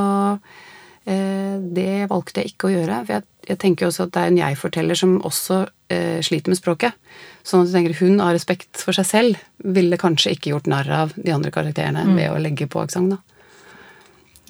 eh, 1.07 1.61
det 1.62 2.09
valgte 2.11 2.42
jeg 2.42 2.50
ikke 2.50 2.66
å 2.66 2.72
gjøre. 2.72 2.96
For 3.04 3.14
jeg, 3.14 3.24
jeg 3.52 3.61
tenker 3.62 3.87
også 3.87 4.09
at 4.09 4.16
det 4.16 4.24
er 4.24 4.33
en 4.33 4.40
jeg-forteller 4.40 4.98
som 4.98 5.12
også 5.22 5.61
eh, 5.94 6.18
sliter 6.26 6.50
med 6.50 6.59
språket. 6.59 6.98
Sånn 7.46 7.62
at 7.62 7.70
du 7.70 7.76
tenker 7.76 7.94
hun 8.00 8.18
av 8.18 8.33
respekt 8.35 8.83
for 8.83 8.98
seg 8.98 9.07
selv 9.07 9.46
ville 9.78 10.00
kanskje 10.00 10.35
ikke 10.35 10.57
gjort 10.57 10.66
narr 10.74 10.90
av 10.90 11.14
de 11.14 11.30
andre 11.37 11.54
karakterene 11.54 12.02
ved 12.16 12.33
å 12.33 12.42
legge 12.42 12.66
på 12.66 12.83
aksent, 12.83 13.14
da. 13.14 13.33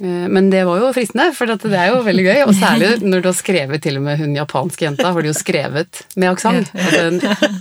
Eh, 0.01 0.27
Men 0.29 0.51
det 0.51 0.65
var 0.67 0.81
jo 0.83 0.89
fristende, 0.97 1.29
for 1.37 1.47
det 1.47 1.71
er 1.79 1.93
jo 1.93 2.01
veldig 2.07 2.25
gøy. 2.27 2.41
Og 2.49 2.55
særlig 2.59 2.89
når 3.05 3.23
du 3.23 3.29
har 3.31 3.37
skrevet 3.39 3.83
til 3.85 4.01
og 4.01 4.07
med 4.09 4.19
hun 4.19 4.35
japanske 4.35 4.89
jenta, 4.89 5.13
har 5.13 5.23
du 5.23 5.31
jo 5.31 5.37
skrevet 5.37 6.03
med 6.17 6.33
aksent. 6.33 6.73
Altså 6.75 7.05
en 7.07 7.21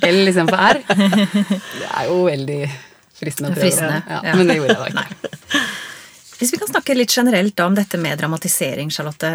L 0.10 0.28
istedenfor 0.32 0.58
R. 0.58 0.82
Det 0.90 1.88
er 1.94 2.10
jo 2.10 2.20
veldig 2.26 2.60
fristende. 3.20 3.52
å 3.52 3.56
prøve 3.56 3.68
Fristende. 3.68 4.02
Ja, 4.10 4.22
ja. 4.32 4.36
Men 4.40 4.50
det 4.50 4.58
gjorde 4.60 4.78
jeg 4.78 4.98
da 4.98 5.06
ikke. 5.06 5.64
Hvis 6.44 6.52
vi 6.52 6.58
kan 6.60 6.68
snakke 6.68 6.96
litt 6.98 7.14
generelt 7.14 7.60
om 7.64 7.76
dette 7.78 7.96
med 8.02 8.18
dramatisering, 8.20 8.90
Charlotte. 8.92 9.30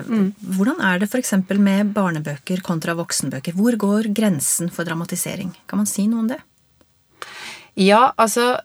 Hvordan 0.59 0.83
er 0.85 0.99
det 1.01 1.07
f.eks. 1.09 1.31
med 1.57 1.95
barnebøker 1.95 2.61
kontra 2.67 2.93
voksenbøker? 2.99 3.55
Hvor 3.57 3.79
går 3.81 4.11
grensen 4.13 4.69
for 4.75 4.85
dramatisering? 4.85 5.55
Kan 5.71 5.81
man 5.81 5.89
si 5.89 6.05
noe 6.11 6.27
om 6.27 6.29
det? 6.29 6.37
Ja, 7.79 8.11
altså 8.19 8.59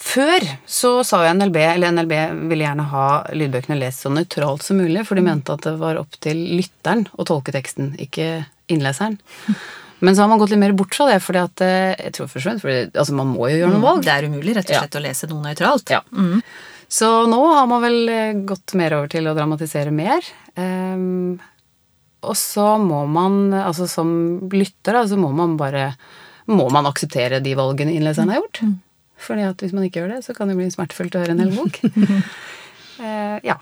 Før 0.00 0.44
så 0.64 0.90
sa 1.04 1.20
jo 1.26 1.34
NLB, 1.36 1.56
eller 1.74 1.92
NLB 1.92 2.14
ville 2.48 2.64
gjerne 2.64 2.86
ha 2.88 3.06
lydbøkene 3.36 3.76
lest 3.78 4.06
så 4.06 4.12
nøytralt 4.12 4.64
som 4.64 4.80
mulig, 4.80 5.04
for 5.06 5.18
de 5.18 5.26
mente 5.26 5.52
at 5.52 5.66
det 5.66 5.76
var 5.80 6.00
opp 6.00 6.16
til 6.24 6.40
lytteren 6.56 7.04
å 7.20 7.26
tolke 7.28 7.52
teksten, 7.54 7.92
ikke 8.00 8.46
innleseren. 8.72 9.18
Men 10.00 10.16
så 10.16 10.24
har 10.24 10.30
man 10.32 10.40
gått 10.40 10.54
litt 10.54 10.62
mer 10.62 10.72
bort 10.72 10.96
fra 10.96 11.10
det, 11.10 11.18
fordi 11.20 11.42
at 11.44 11.62
eh, 11.66 11.92
jeg 12.06 12.14
tror 12.16 12.32
for 12.32 12.48
og 12.48 12.62
fordi, 12.62 12.80
altså 12.88 13.16
Man 13.18 13.34
må 13.34 13.50
jo 13.50 13.58
gjøre 13.60 13.74
noen 13.74 13.84
valg. 13.84 14.02
Det 14.06 14.14
er 14.14 14.28
umulig 14.32 14.56
rett 14.56 14.72
og 14.72 14.78
slett 14.80 14.96
å 14.96 15.04
lese 15.04 15.28
noe 15.28 15.44
nøytralt. 15.44 15.92
Ja. 15.92 16.00
Så 16.90 17.10
nå 17.30 17.40
har 17.52 17.68
man 17.70 17.84
vel 17.84 18.00
eh, 18.08 18.40
gått 18.48 18.74
mer 18.80 18.96
over 18.96 19.12
til 19.12 19.28
å 19.28 19.36
dramatisere 19.36 19.92
mer. 19.94 20.24
Um, 20.56 21.36
og 22.24 22.36
så 22.36 22.72
må 22.80 23.04
man, 23.12 23.52
altså 23.54 23.86
som 23.88 24.10
lytter, 24.52 25.02
så 25.04 25.12
så 25.12 25.20
må 25.20 25.30
man 25.36 25.58
bare 25.60 25.92
må 26.50 26.66
man 26.72 26.88
akseptere 26.88 27.38
de 27.44 27.52
valgene 27.54 27.92
innleseren 27.94 28.32
har 28.32 28.40
gjort. 28.40 28.64
Fordi 29.20 29.44
at 29.48 29.60
hvis 29.60 29.74
man 29.76 29.84
ikke 29.86 30.00
gjør 30.02 30.14
det, 30.16 30.22
så 30.24 30.34
kan 30.36 30.48
det 30.48 30.56
bli 30.56 30.70
smertefullt 30.72 31.14
å 31.18 31.22
høre 31.24 31.36
en 31.36 31.44
hel 31.44 31.52
bok. 31.56 31.80
Eh, 33.00 33.38
ja. 33.48 33.54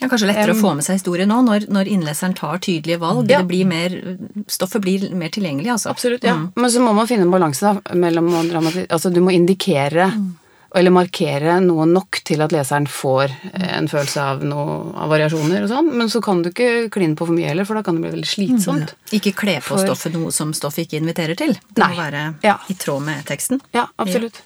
Ja, 0.00 0.06
kanskje 0.08 0.28
lettere 0.30 0.52
Um, 0.54 0.58
å 0.60 0.62
få 0.62 0.70
med 0.78 0.84
seg 0.86 0.94
historien 1.00 1.28
nå, 1.28 1.40
når, 1.42 1.64
når 1.74 1.88
innleseren 1.90 2.36
tar 2.38 2.60
tydelige 2.62 3.00
valg. 3.02 3.26
Ja. 3.28 3.40
Det 3.42 3.48
blir 3.50 3.66
mer, 3.66 3.96
stoffet 4.46 4.80
blir 4.84 5.08
mer 5.18 5.28
tilgjengelig, 5.34 5.72
altså. 5.74 5.90
Absolutt, 5.90 6.22
ja. 6.24 6.36
Men 6.54 6.70
så 6.70 6.80
må 6.80 6.92
man 6.94 7.08
finne 7.10 7.26
en 7.26 7.34
balanse 7.34 7.66
da, 7.66 7.96
mellom 7.98 8.30
å 8.30 8.44
dramatisere 8.48 8.86
Altså, 8.94 9.10
du 9.12 9.18
må 9.26 9.34
indikere 9.34 10.06
eller 10.70 10.92
markere 10.94 11.56
noe 11.64 11.82
nok 11.90 12.20
til 12.30 12.44
at 12.46 12.52
leseren 12.54 12.86
får 12.86 13.32
en 13.58 13.88
følelse 13.90 14.22
av 14.22 14.44
noe 14.46 14.76
av 15.02 15.10
variasjoner 15.10 15.64
og 15.66 15.72
sånn, 15.72 15.88
men 15.98 16.06
så 16.12 16.20
kan 16.22 16.44
du 16.46 16.52
ikke 16.52 16.86
kline 16.94 17.18
på 17.18 17.26
for 17.26 17.34
mye 17.34 17.48
heller, 17.50 17.66
for 17.66 17.74
da 17.74 17.82
kan 17.82 17.98
det 17.98 18.04
bli 18.06 18.12
veldig 18.14 18.30
slitsomt. 18.30 18.94
Ikke 19.18 19.32
kle 19.34 19.56
på 19.58 19.74
For- 19.74 19.82
stoffet 19.82 20.14
noe 20.14 20.30
som 20.30 20.54
stoffet 20.54 20.86
ikke 20.86 21.00
inviterer 21.02 21.34
til. 21.42 21.56
Det 21.58 21.82
Nei. 21.82 21.90
må 21.90 21.98
være 22.04 22.22
Ja. 22.46 22.54
i 22.70 22.78
tråd 22.78 23.02
med 23.02 23.26
teksten. 23.26 23.58
Ja, 23.74 23.88
absolutt. 23.98 24.38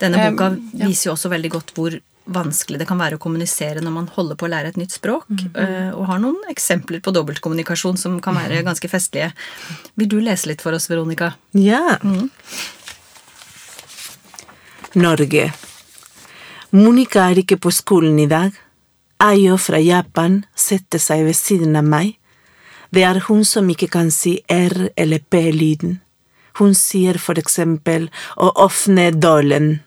Denne 0.00 0.20
Um, 0.20 0.36
boka 0.36 0.50
ja. 0.72 0.86
viser 0.86 1.10
jo 1.10 1.16
også 1.16 1.30
veldig 1.32 1.50
godt 1.50 1.72
hvor 1.76 1.96
vanskelig 2.26 2.80
det 2.80 2.88
kan 2.88 2.98
være 2.98 3.16
å 3.16 3.22
kommunisere 3.22 3.82
når 3.84 3.92
man 3.94 4.08
holder 4.10 4.38
på 4.38 4.48
å 4.48 4.50
lære 4.50 4.72
et 4.72 4.80
nytt 4.80 4.92
språk, 4.92 5.28
mm 5.28 5.36
-hmm. 5.54 5.92
og 5.94 6.06
har 6.06 6.18
noen 6.18 6.50
eksempler 6.50 7.00
på 7.00 7.12
dobbeltkommunikasjon 7.14 7.96
som 7.96 8.20
kan 8.20 8.34
være 8.34 8.62
ganske 8.62 8.88
festlige. 8.88 9.32
Vil 9.94 10.08
du 10.08 10.20
lese 10.20 10.48
litt 10.48 10.62
for 10.62 10.72
oss, 10.72 10.90
Veronica? 10.90 11.34
Ja. 11.52 11.98
Norge. 14.94 15.52
Monica 16.70 17.30
er 17.30 17.38
ikke 17.38 17.56
på 17.56 17.70
skolen 17.70 18.18
i 18.18 18.26
dag. 18.26 18.52
Ayo 19.18 19.56
fra 19.56 19.78
Japan 19.78 20.44
setter 20.54 20.98
seg 20.98 21.24
ved 21.24 21.36
siden 21.36 21.76
av 21.76 21.84
meg. 21.84 22.18
Det 22.90 23.02
er 23.02 23.20
hun 23.28 23.44
som 23.44 23.68
ikke 23.68 23.88
kan 23.88 24.10
si 24.10 24.42
R- 24.48 24.90
eller 24.96 25.18
P-lyden. 25.18 26.00
Hun 26.58 26.74
sier 26.74 27.18
for 27.18 27.36
eksempel 27.40 28.08
å 28.36 28.50
åpne 28.66 29.10
dålen. 29.20 29.80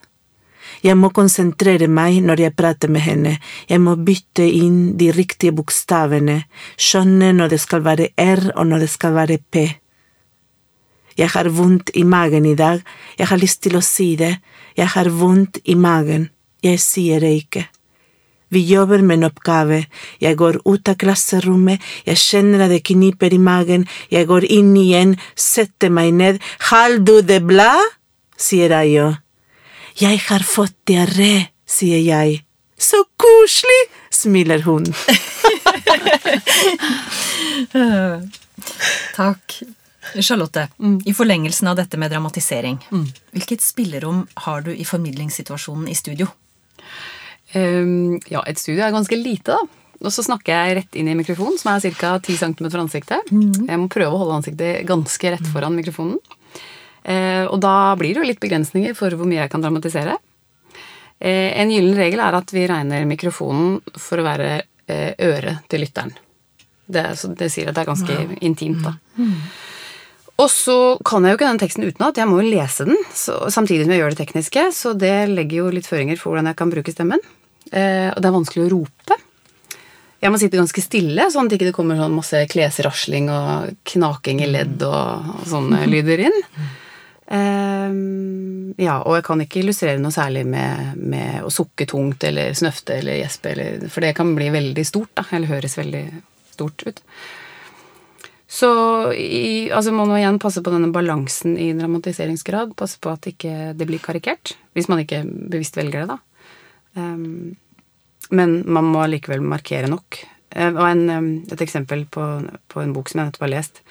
Jeg 0.84 0.96
må 0.96 1.10
konsentrere 1.12 1.90
meg 1.92 2.22
når 2.24 2.46
jeg 2.46 2.56
prater 2.56 2.92
med 2.92 3.04
henne, 3.04 3.36
jeg 3.68 3.82
må 3.84 3.98
bytte 4.00 4.46
inn 4.46 4.96
de 5.00 5.10
riktige 5.12 5.52
bokstavene, 5.56 6.44
skjønne 6.80 7.34
når 7.36 7.56
det 7.56 7.60
skal 7.60 7.84
være 7.84 8.12
R 8.16 8.46
og 8.56 8.70
når 8.70 8.86
det 8.86 8.92
skal 8.94 9.18
være 9.18 9.40
P. 9.52 9.66
Jeg 11.20 11.34
har 11.36 11.50
vondt 11.52 11.92
i 12.00 12.06
magen 12.08 12.46
i 12.48 12.56
dag, 12.56 12.80
jeg 13.20 13.28
har 13.28 13.42
lyst 13.42 13.64
til 13.66 13.76
å 13.76 13.84
si 13.84 14.14
det, 14.16 14.38
jeg 14.80 14.88
har 14.96 15.12
vondt 15.12 15.60
i 15.68 15.76
magen, 15.76 16.30
jeg 16.64 16.80
sier 16.80 17.20
det 17.20 17.34
ikke. 17.42 17.66
Vi 18.50 18.64
jobber 18.66 19.04
med 19.06 19.20
en 19.20 19.28
oppgave, 19.28 19.84
jeg 20.24 20.38
går 20.40 20.62
ut 20.66 20.90
av 20.90 20.98
klasserommet, 20.98 21.84
jeg 22.08 22.18
kjenner 22.18 22.66
at 22.66 22.74
det 22.74 22.82
kniper 22.88 23.36
i 23.36 23.42
magen, 23.42 23.86
jeg 24.10 24.26
går 24.32 24.48
inn 24.48 24.72
igjen, 24.80 25.18
setter 25.36 25.92
meg 25.94 26.16
ned, 26.18 26.40
har 26.72 26.98
du 26.98 27.20
det 27.22 27.44
bla? 27.46 27.74
sier 28.40 28.74
Ayo. 28.74 29.12
Jeg 30.00 30.22
har 30.30 30.44
fått 30.48 30.78
diaré, 30.88 31.50
sier 31.68 32.00
jeg. 32.00 32.38
Så 32.80 33.02
koselig, 33.20 33.80
smiler 34.16 34.64
hun. 34.64 34.86
Takk. 39.20 39.58
Charlotte, 40.24 40.64
i 41.06 41.14
forlengelsen 41.14 41.68
av 41.70 41.76
dette 41.78 42.00
med 42.00 42.10
dramatisering, 42.10 42.80
hvilket 43.36 43.62
spillerom 43.62 44.24
har 44.48 44.64
du 44.66 44.72
i 44.72 44.88
formidlingssituasjonen 44.88 45.92
i 45.92 45.98
studio? 46.00 46.26
Um, 47.54 48.16
ja, 48.32 48.42
et 48.48 48.58
studio 48.58 48.88
er 48.88 48.96
ganske 48.96 49.20
lite, 49.20 49.52
da. 49.52 49.60
Og 50.00 50.14
så 50.16 50.24
snakker 50.24 50.56
jeg 50.56 50.78
rett 50.80 50.96
inn 50.96 51.12
i 51.12 51.18
mikrofonen, 51.20 51.60
som 51.60 51.74
er 51.76 51.84
ca. 52.00 52.16
10 52.24 52.40
cm 52.40 52.70
fra 52.72 52.86
ansiktet. 52.88 53.20
Jeg 53.68 53.82
må 53.82 53.92
prøve 53.92 54.16
å 54.16 54.22
holde 54.24 54.40
ansiktet 54.40 54.88
ganske 54.88 55.36
rett 55.36 55.48
foran 55.52 55.76
mikrofonen. 55.76 56.18
Eh, 57.10 57.46
og 57.50 57.58
da 57.64 57.96
blir 57.98 58.14
det 58.14 58.22
jo 58.22 58.30
litt 58.30 58.42
begrensninger 58.44 58.94
for 58.98 59.14
hvor 59.18 59.30
mye 59.30 59.42
jeg 59.42 59.54
kan 59.54 59.64
dramatisere. 59.64 60.18
Eh, 61.20 61.52
en 61.60 61.72
gyllen 61.74 61.98
regel 61.98 62.22
er 62.24 62.38
at 62.38 62.54
vi 62.54 62.68
regner 62.70 63.08
mikrofonen 63.10 63.80
for 63.98 64.22
å 64.22 64.28
være 64.28 64.52
eh, 64.60 65.16
øret 65.26 65.66
til 65.72 65.84
lytteren. 65.84 66.14
Det, 66.90 67.06
så 67.20 67.32
det 67.38 67.52
sier 67.54 67.70
at 67.70 67.78
det 67.78 67.84
er 67.84 67.90
ganske 67.92 68.38
intimt, 68.46 68.86
da. 68.86 68.96
Og 70.40 70.48
så 70.48 70.76
kan 71.06 71.26
jeg 71.26 71.34
jo 71.34 71.38
ikke 71.38 71.50
den 71.50 71.60
teksten 71.60 71.86
utenat, 71.86 72.18
jeg 72.18 72.30
må 72.30 72.40
jo 72.40 72.52
lese 72.54 72.86
den 72.88 73.02
så, 73.12 73.36
samtidig 73.52 73.84
som 73.84 73.92
jeg 73.94 74.00
gjør 74.00 74.14
det 74.14 74.22
tekniske, 74.22 74.64
så 74.72 74.94
det 74.96 75.16
legger 75.34 75.66
jo 75.66 75.74
litt 75.76 75.90
føringer 75.90 76.18
for 76.18 76.32
hvordan 76.32 76.48
jeg 76.50 76.58
kan 76.62 76.72
bruke 76.72 76.94
stemmen. 76.96 77.24
Eh, 77.70 78.08
og 78.14 78.22
det 78.22 78.30
er 78.30 78.38
vanskelig 78.38 78.64
å 78.66 78.72
rope. 78.78 79.18
Jeg 80.20 80.32
må 80.32 80.40
sitte 80.40 80.60
ganske 80.60 80.84
stille, 80.84 81.28
sånn 81.32 81.48
at 81.48 81.54
det 81.54 81.60
ikke 81.60 81.76
kommer 81.76 82.00
sånn 82.00 82.16
masse 82.16 82.42
klesrasling 82.52 83.30
og 83.32 83.76
knaking 83.92 84.42
i 84.44 84.50
ledd 84.50 84.84
og, 84.88 85.30
og 85.36 85.46
sånne 85.52 85.84
lyder 85.92 86.26
inn. 86.30 86.40
Eh, 87.30 87.92
ja, 88.82 88.96
og 89.04 89.20
jeg 89.20 89.26
kan 89.28 89.44
ikke 89.44 89.62
illustrere 89.62 90.02
noe 90.02 90.14
særlig 90.16 90.46
med, 90.50 90.96
med 90.98 91.44
å 91.46 91.52
sukke 91.54 91.86
tungt 91.90 92.24
eller 92.26 92.56
snøfte 92.58 92.98
eller 93.00 93.20
gjespe, 93.22 93.54
for 93.92 94.06
det 94.06 94.16
kan 94.18 94.34
bli 94.38 94.50
veldig 94.54 94.86
stort, 94.88 95.14
da, 95.20 95.28
eller 95.38 95.54
høres 95.54 95.78
veldig 95.80 96.06
stort 96.56 96.88
ut. 96.88 97.04
Så 98.50 98.70
i, 99.14 99.70
altså 99.70 99.94
må 99.94 100.08
man 100.10 100.18
igjen 100.18 100.40
passe 100.42 100.64
på 100.66 100.72
denne 100.74 100.90
balansen 100.90 101.54
i 101.62 101.70
dramatiseringsgrad. 101.78 102.74
Passe 102.78 102.98
på 102.98 103.12
at 103.14 103.28
ikke 103.30 103.76
det 103.78 103.86
blir 103.86 104.02
karikert. 104.02 104.56
Hvis 104.74 104.90
man 104.90 105.04
ikke 105.04 105.22
bevisst 105.22 105.78
velger 105.78 106.02
det, 106.08 106.16
da. 106.16 106.18
Um, 106.98 107.54
men 108.34 108.56
man 108.66 108.90
må 108.90 109.06
likevel 109.06 109.46
markere 109.46 109.92
nok. 109.92 110.24
Uh, 110.56 110.72
og 110.72 110.82
en, 110.88 111.04
um, 111.14 111.30
et 111.46 111.62
eksempel 111.62 112.08
på, 112.10 112.26
på, 112.74 112.82
en 112.82 112.96
bok 112.96 113.12
som 113.12 113.22
jeg 113.22 113.30
nettopp 113.30 113.46
har 113.46 113.54
lest, 113.54 113.84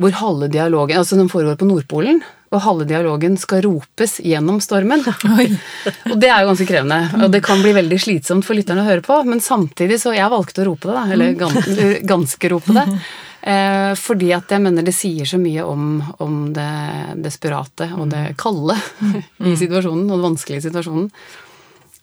hvor 0.00 0.14
halve 0.16 0.48
dialogen 0.48 0.98
Altså 0.98 1.18
den 1.18 1.28
foregår 1.28 1.58
på 1.60 1.68
Nordpolen, 1.68 2.22
og 2.50 2.62
halve 2.64 2.86
dialogen 2.88 3.36
skal 3.38 3.62
ropes 3.66 4.16
gjennom 4.26 4.58
stormen. 4.64 5.04
og 6.10 6.14
det 6.18 6.30
er 6.30 6.42
jo 6.42 6.50
ganske 6.50 6.66
krevende. 6.66 7.00
Og 7.20 7.30
det 7.30 7.42
kan 7.46 7.62
bli 7.62 7.74
veldig 7.76 7.98
slitsomt 8.02 8.46
for 8.46 8.58
lytterne 8.58 8.82
å 8.82 8.88
høre 8.88 9.04
på, 9.06 9.20
men 9.28 9.42
samtidig 9.44 10.00
så 10.02 10.14
jeg 10.16 10.32
valgte 10.32 10.64
å 10.64 10.70
rope 10.72 10.88
det, 10.88 10.96
da. 10.96 11.04
Eller 11.14 11.36
ganske, 11.38 11.90
ganske 12.14 12.54
rope 12.54 12.76
det. 12.78 12.86
Eh, 13.40 13.94
fordi 13.96 14.26
at 14.36 14.50
jeg 14.52 14.60
mener 14.60 14.84
det 14.84 14.92
sier 14.92 15.24
så 15.24 15.38
mye 15.40 15.62
om, 15.64 15.94
om 16.20 16.34
det 16.52 17.14
desperate 17.24 17.86
og 17.96 18.10
det 18.12 18.34
kalde 18.36 18.76
i 19.48 19.54
situasjonen, 19.56 20.10
og 20.10 20.18
den 20.18 20.26
vanskelige 20.26 20.66
situasjonen. 20.66 21.06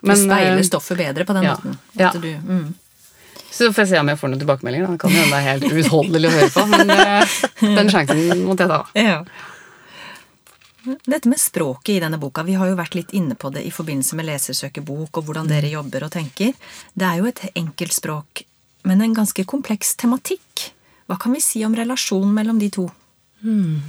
Men, 0.01 0.17
du 0.17 0.23
speiler 0.23 0.57
eh, 0.57 0.65
stoffet 0.65 0.97
bedre 0.97 1.27
på 1.29 1.35
den 1.37 1.45
ja, 1.45 1.53
måten. 1.53 1.77
Ja. 1.93 2.09
Du, 2.17 2.25
mm. 2.25 2.65
Så 3.57 3.71
får 3.73 3.83
jeg 3.83 3.89
se 3.89 3.99
om 4.03 4.09
jeg 4.11 4.19
får 4.21 4.29
noen 4.29 4.41
tilbakemeldinger. 4.43 4.91
Det 4.93 5.01
kan 5.01 5.13
jo 5.13 5.21
hende 5.23 5.33
det 5.33 5.41
er 5.41 5.47
helt 5.47 5.77
uutholdelig 5.77 6.29
å 6.29 6.33
høre 6.35 6.49
på, 6.53 6.65
men 6.69 6.91
eh, 6.93 7.37
den 7.79 7.89
sjansen 7.89 8.43
måtte 8.45 8.67
jeg 8.67 8.73
ta. 8.73 8.81
Ja. 9.01 9.21
Dette 11.03 11.27
med 11.27 11.41
språket 11.41 11.95
i 11.95 11.99
denne 11.99 12.19
boka, 12.21 12.45
vi 12.47 12.55
har 12.55 12.69
jo 12.69 12.77
vært 12.77 12.95
litt 12.95 13.11
inne 13.17 13.35
på 13.35 13.49
det 13.51 13.65
i 13.67 13.73
forbindelse 13.73 14.15
med 14.19 14.29
lesersøkebok 14.29 15.19
og 15.19 15.27
hvordan 15.27 15.49
dere 15.49 15.71
jobber 15.73 16.05
og 16.07 16.13
tenker. 16.13 16.53
Det 16.93 17.07
er 17.07 17.19
jo 17.19 17.27
et 17.27 17.43
enkelt 17.57 17.97
språk, 17.97 18.43
men 18.87 19.01
en 19.03 19.17
ganske 19.17 19.43
kompleks 19.49 19.97
tematikk. 19.99 20.69
Hva 21.09 21.17
kan 21.19 21.33
vi 21.35 21.43
si 21.43 21.63
om 21.65 21.75
relasjonen 21.75 22.35
mellom 22.35 22.61
de 22.61 22.69
to? 22.77 22.87
Hmm. 23.41 23.81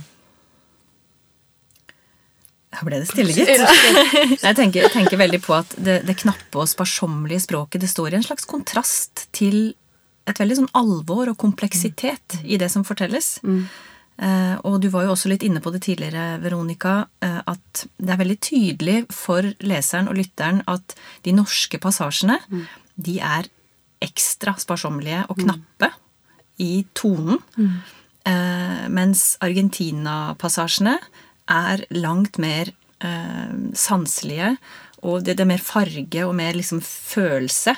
Da 2.68 2.85
ble 2.85 3.00
det 3.00 3.09
stille, 3.09 3.33
gitt. 3.33 3.48
Jeg 4.44 4.57
tenker, 4.59 4.83
jeg 4.85 4.92
tenker, 4.92 5.16
veldig 5.16 5.40
på 5.40 5.54
at 5.57 5.70
det, 5.81 6.02
det 6.04 6.18
knappe 6.20 6.61
og 6.61 6.68
sparsommelige 6.68 7.46
språket 7.46 7.81
det 7.81 7.88
står 7.88 8.12
i 8.12 8.18
en 8.18 8.26
slags 8.26 8.44
kontrast 8.48 9.24
til 9.37 9.72
et 10.28 10.37
veldig 10.37 10.59
sånn 10.59 10.74
alvor 10.76 11.31
og 11.33 11.38
kompleksitet 11.40 12.42
i 12.44 12.59
det 12.61 12.68
som 12.72 12.85
fortelles. 12.85 13.38
Mm. 13.40 13.62
Eh, 14.18 14.54
og 14.66 14.81
du 14.83 14.88
var 14.92 15.07
jo 15.07 15.14
også 15.14 15.31
litt 15.31 15.44
inne 15.46 15.62
på 15.64 15.72
det 15.72 15.81
tidligere, 15.87 16.40
Veronica, 16.42 17.07
eh, 17.24 17.38
at 17.46 17.85
det 17.96 18.12
er 18.12 18.20
veldig 18.20 18.38
tydelig 18.42 18.98
for 19.14 19.46
leseren 19.64 20.11
og 20.11 20.18
lytteren 20.18 20.61
at 20.68 20.96
de 21.24 21.35
norske 21.37 21.81
passasjene, 21.81 22.40
mm. 22.50 22.66
de 23.09 23.16
er 23.22 23.48
ekstra 24.04 24.57
sparsommelige 24.59 25.24
og 25.31 25.38
knappe 25.40 25.88
mm. 25.94 26.02
i 26.66 26.72
tonen. 26.98 27.40
Mm. 27.57 27.78
Eh, 28.28 28.85
mens 28.92 29.22
Argentina-passasjene 29.44 30.98
er 31.48 31.84
langt 31.96 32.38
mer 32.42 32.74
sanselige, 33.78 34.56
og 35.06 35.22
det, 35.22 35.37
er 35.38 35.46
mer 35.46 35.62
farge 35.62 36.24
og 36.26 36.32
mer 36.34 36.56
liksom 36.58 36.80
følelse 36.82 37.76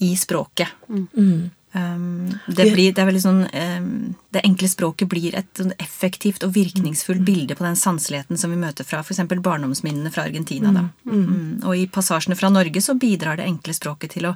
i 0.00 0.10
språket. 0.16 0.68
Mm. 0.88 1.50
Um, 1.72 2.30
det, 2.46 2.72
blir, 2.72 2.90
det, 2.90 2.98
er 2.98 3.06
veldig 3.06 3.20
sånn 3.22 3.44
um, 3.46 3.90
Det 4.34 4.40
enkle 4.42 4.66
språket 4.66 5.06
blir 5.06 5.36
et 5.38 5.52
sånn 5.54 5.70
effektivt 5.78 6.42
og 6.42 6.56
virkningsfullt 6.56 7.22
bilde 7.22 7.54
på 7.54 7.62
den 7.62 7.78
sanseligheten 7.78 8.40
som 8.40 8.50
vi 8.50 8.58
møter 8.58 8.82
fra 8.82 9.04
f.eks. 9.04 9.20
barndomsminnene 9.30 10.10
fra 10.10 10.24
Argentina. 10.26 10.72
Da. 10.74 10.82
mm. 11.06 11.20
Mm. 11.20 11.52
Og 11.62 11.76
i 11.78 11.86
passasjene 11.86 12.34
fra 12.34 12.50
Norge 12.50 12.82
så 12.82 12.96
bidrar 12.98 13.38
det 13.38 13.46
enkle 13.46 13.76
språket 13.76 14.16
til 14.16 14.26
å 14.26 14.34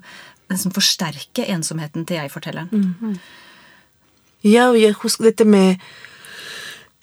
liksom, 0.53 0.77
forsterke 0.77 1.49
ensomheten 1.57 2.07
til 2.07 2.21
jeg-fortelleren. 2.21 2.71
Mm. 2.71 3.19
Ja, 4.47 4.69
og 4.69 4.79
jeg 4.79 4.95
husker 5.03 5.33
dette 5.33 5.49
med 5.49 5.83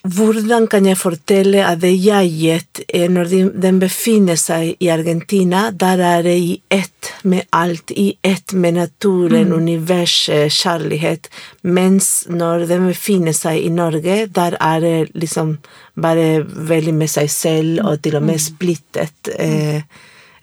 hvordan 0.02 0.66
kan 0.66 0.86
jeg 0.86 0.98
fortelle 0.98 1.62
at 1.62 1.78
det 1.82 1.92
jeget, 1.94 2.80
når 2.90 3.28
den 3.62 3.78
befinner 3.78 4.38
seg 4.40 4.74
i 4.82 4.88
Argentina, 4.90 5.68
der 5.70 6.00
er 6.02 6.24
det 6.26 6.34
i 6.42 6.56
ett 6.70 7.12
med 7.22 7.46
alt, 7.54 7.92
i 7.94 8.16
ett 8.22 8.52
med 8.52 8.74
naturen, 8.80 9.52
mm. 9.52 9.56
universet, 9.62 10.50
kjærlighet, 10.50 11.28
mens 11.62 12.26
når 12.28 12.66
den 12.66 12.88
befinner 12.90 13.36
seg 13.36 13.62
i 13.62 13.70
Norge, 13.70 14.26
der 14.26 14.56
er 14.58 14.80
det 14.82 15.12
liksom 15.14 15.58
bare 15.94 16.42
veldig 16.42 16.94
med 16.98 17.10
seg 17.10 17.30
selv, 17.30 17.84
og 17.86 18.02
til 18.02 18.18
og 18.18 18.26
med 18.26 18.40
mm. 18.40 18.46
splittet. 18.48 19.30
Eh, 19.38 19.84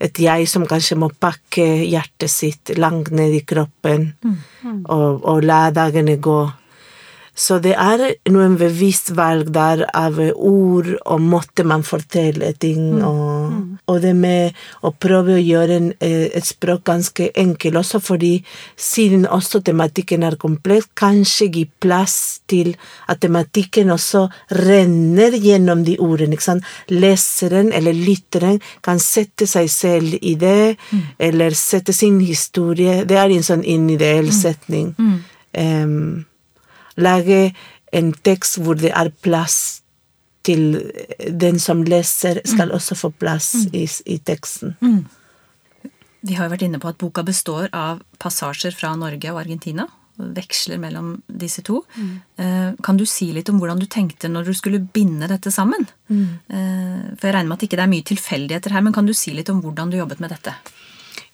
et 0.00 0.22
jeg 0.24 0.48
som 0.48 0.64
kanskje 0.64 0.96
må 0.96 1.10
pakke 1.12 1.66
hjertet 1.84 2.32
sitt 2.32 2.72
langt 2.80 3.12
ned 3.12 3.36
i 3.36 3.44
kroppen, 3.44 4.08
mm. 4.24 4.86
og, 4.88 5.20
og 5.20 5.44
la 5.44 5.66
dagene 5.68 6.16
gå. 6.16 6.40
Så 7.40 7.56
det 7.64 7.72
er 7.80 8.02
noen 8.28 8.58
bevisst 8.60 9.14
valg 9.16 9.48
der 9.54 9.86
av 9.96 10.18
ord 10.20 10.90
og 10.98 11.22
måte 11.24 11.64
man 11.64 11.84
forteller 11.86 12.52
ting, 12.60 12.98
mm. 12.98 13.04
og, 13.06 13.54
mm. 13.54 13.62
og, 13.86 14.00
det 14.02 14.12
med 14.18 14.58
å 14.84 14.92
prøve 14.92 15.38
å 15.38 15.40
gjøre 15.40 15.78
en, 15.80 15.88
eh, 16.04 16.26
et 16.36 16.46
språk 16.46 16.84
ganske 16.90 17.30
enkelt, 17.40 17.80
også 17.80 18.02
fordi 18.04 18.32
siden 18.76 19.24
også 19.24 19.62
tematikken 19.64 20.26
er 20.26 20.36
kompleks, 20.40 20.90
kanskje 21.00 21.48
gi 21.54 21.64
plass 21.80 22.18
til 22.50 22.74
at 23.08 23.22
tematikken 23.24 23.92
også 23.94 24.26
renner 24.60 25.36
gjennom 25.40 25.84
de 25.88 25.96
ordene. 25.96 26.36
ikke 26.36 26.50
sant? 26.50 26.70
Leseren 26.92 27.72
eller 27.72 27.96
lytteren 27.96 28.60
kan 28.84 29.00
sette 29.00 29.48
seg 29.48 29.70
selv 29.72 30.18
i 30.20 30.36
det, 30.36 30.76
mm. 30.76 31.04
eller 31.30 31.56
sette 31.56 31.96
sin 31.96 32.20
historie. 32.20 33.04
Det 33.08 33.16
er 33.16 33.32
en 33.32 33.46
sånn 33.46 33.64
individuell 33.64 34.28
mm. 34.28 34.36
setning. 34.36 34.90
Mm. 34.98 35.20
Um, 35.50 36.26
lage 37.02 37.50
en 37.92 38.12
tekst 38.14 38.60
hvor 38.62 38.78
det 38.78 38.92
er 38.94 39.12
plass 39.24 39.80
til 40.46 40.78
den 41.28 41.60
som 41.60 41.82
leser, 41.84 42.40
skal 42.48 42.70
mm. 42.70 42.76
også 42.78 42.96
få 42.96 43.12
plass 43.20 43.52
mm. 43.54 43.72
i, 43.76 43.86
i, 44.14 44.18
teksten. 44.24 44.76
Mm. 44.80 45.90
Vi 46.24 46.36
har 46.36 46.46
jo 46.46 46.54
vært 46.54 46.66
inne 46.66 46.80
på 46.80 46.90
at 46.90 47.00
boka 47.00 47.24
består 47.26 47.68
av 47.76 48.00
passasjer 48.20 48.74
fra 48.76 48.94
Norge 48.98 49.32
og 49.32 49.40
Argentina. 49.42 49.86
Veksler 50.20 50.80
mellom 50.80 51.14
disse 51.26 51.64
to. 51.64 51.80
Mm. 51.96 52.10
Eh, 52.44 52.70
kan 52.84 52.98
du 53.00 53.06
si 53.08 53.30
litt 53.36 53.48
om 53.52 53.60
hvordan 53.60 53.80
du 53.80 53.86
tenkte 53.88 54.28
når 54.28 54.50
du 54.50 54.56
skulle 54.56 54.80
binde 54.80 55.28
dette 55.30 55.52
sammen? 55.52 55.86
Mm. 56.08 56.26
Eh, 56.48 56.98
for 57.16 57.28
jeg 57.28 57.36
regner 57.36 57.52
med 57.52 57.56
at 57.56 57.68
ikke 57.68 57.80
det 57.80 57.86
er 57.86 57.94
mye 57.94 58.08
tilfeldigheter 58.10 58.76
her, 58.76 58.84
men 58.84 58.96
kan 58.96 59.08
du 59.08 59.16
si 59.16 59.32
litt 59.36 59.52
om 59.52 59.62
hvordan 59.64 59.92
du 59.92 60.00
jobbet 60.00 60.20
med 60.24 60.32
dette? 60.36 60.56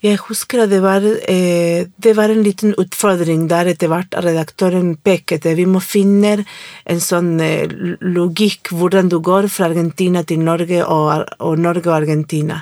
Jeg 0.04 0.20
husker 0.26 0.62
at 0.62 0.70
det 0.70 0.82
var, 0.84 1.00
eh, 1.00 1.86
det 1.96 2.12
var 2.16 2.28
en 2.28 2.42
liten 2.44 2.74
utfordring 2.76 3.46
der 3.48 3.72
etter 3.72 3.88
hvert 3.88 4.12
redaktøren 4.12 4.94
pekte. 5.00 5.54
Vi 5.56 5.64
må 5.64 5.80
finne 5.80 6.44
en 6.84 7.00
sånn 7.00 7.40
eh, 7.40 7.66
logikk 8.04 8.74
hvordan 8.76 9.08
du 9.08 9.18
går 9.24 9.48
fra 9.48 9.70
Argentina 9.70 10.22
til 10.22 10.44
Norge 10.44 10.84
og, 10.84 11.24
og 11.40 11.58
Norge 11.58 11.88
og 11.88 11.96
Argentina. 12.02 12.60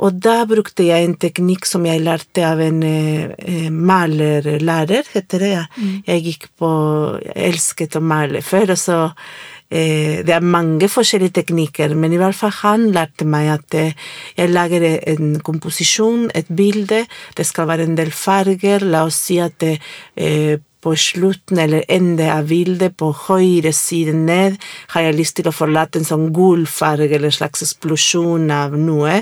Og 0.00 0.16
da 0.16 0.46
brukte 0.48 0.86
jeg 0.86 1.04
en 1.04 1.18
teknikk 1.20 1.66
som 1.68 1.84
jeg 1.84 2.00
lærte 2.00 2.46
av 2.46 2.62
en 2.64 2.80
eh, 2.86 3.68
malerlærer, 3.68 5.10
heter 5.12 5.44
det. 5.44 5.56
Mm. 5.76 5.96
Jeg 6.06 6.26
gikk 6.28 6.52
på 6.56 6.70
Jeg 7.26 7.50
elsket 7.50 7.98
å 7.98 8.00
male 8.00 8.40
før, 8.46 8.78
og 8.78 8.80
så 8.80 9.00
Eh, 9.10 9.59
det 9.70 10.34
er 10.34 10.42
mange 10.42 10.88
forskjellige 10.90 11.36
teknikker, 11.40 11.94
men 11.94 12.12
i 12.12 12.18
hvert 12.18 12.34
fall 12.34 12.50
han 12.60 12.88
lærte 12.94 13.26
meg 13.28 13.52
at 13.52 13.76
eh, 13.78 14.08
jeg 14.36 14.50
lager 14.50 14.86
en 15.12 15.36
komposisjon, 15.46 16.26
et 16.34 16.50
bilde, 16.50 17.04
det 17.38 17.46
skal 17.46 17.68
være 17.70 17.86
en 17.86 17.94
del 17.98 18.10
farger, 18.10 18.82
la 18.82 19.04
oss 19.06 19.20
si 19.28 19.38
at 19.38 19.60
det, 19.62 19.76
eh, 20.18 20.58
på 20.80 20.94
slutten 20.96 21.58
eller 21.60 21.84
enden 21.92 22.30
av 22.32 22.48
bildet, 22.48 22.96
på 22.96 23.12
høyre 23.28 23.72
side 23.76 24.14
ned, 24.16 24.56
har 24.94 25.06
jeg 25.06 25.18
lyst 25.18 25.36
til 25.38 25.50
å 25.50 25.54
forlate 25.54 26.00
en 26.00 26.08
sånn 26.08 26.30
gul 26.34 26.64
farge 26.66 27.12
eller 27.12 27.28
en 27.28 27.36
slags 27.36 27.66
eksplosjon 27.66 28.48
av 28.54 28.78
noe. 28.80 29.20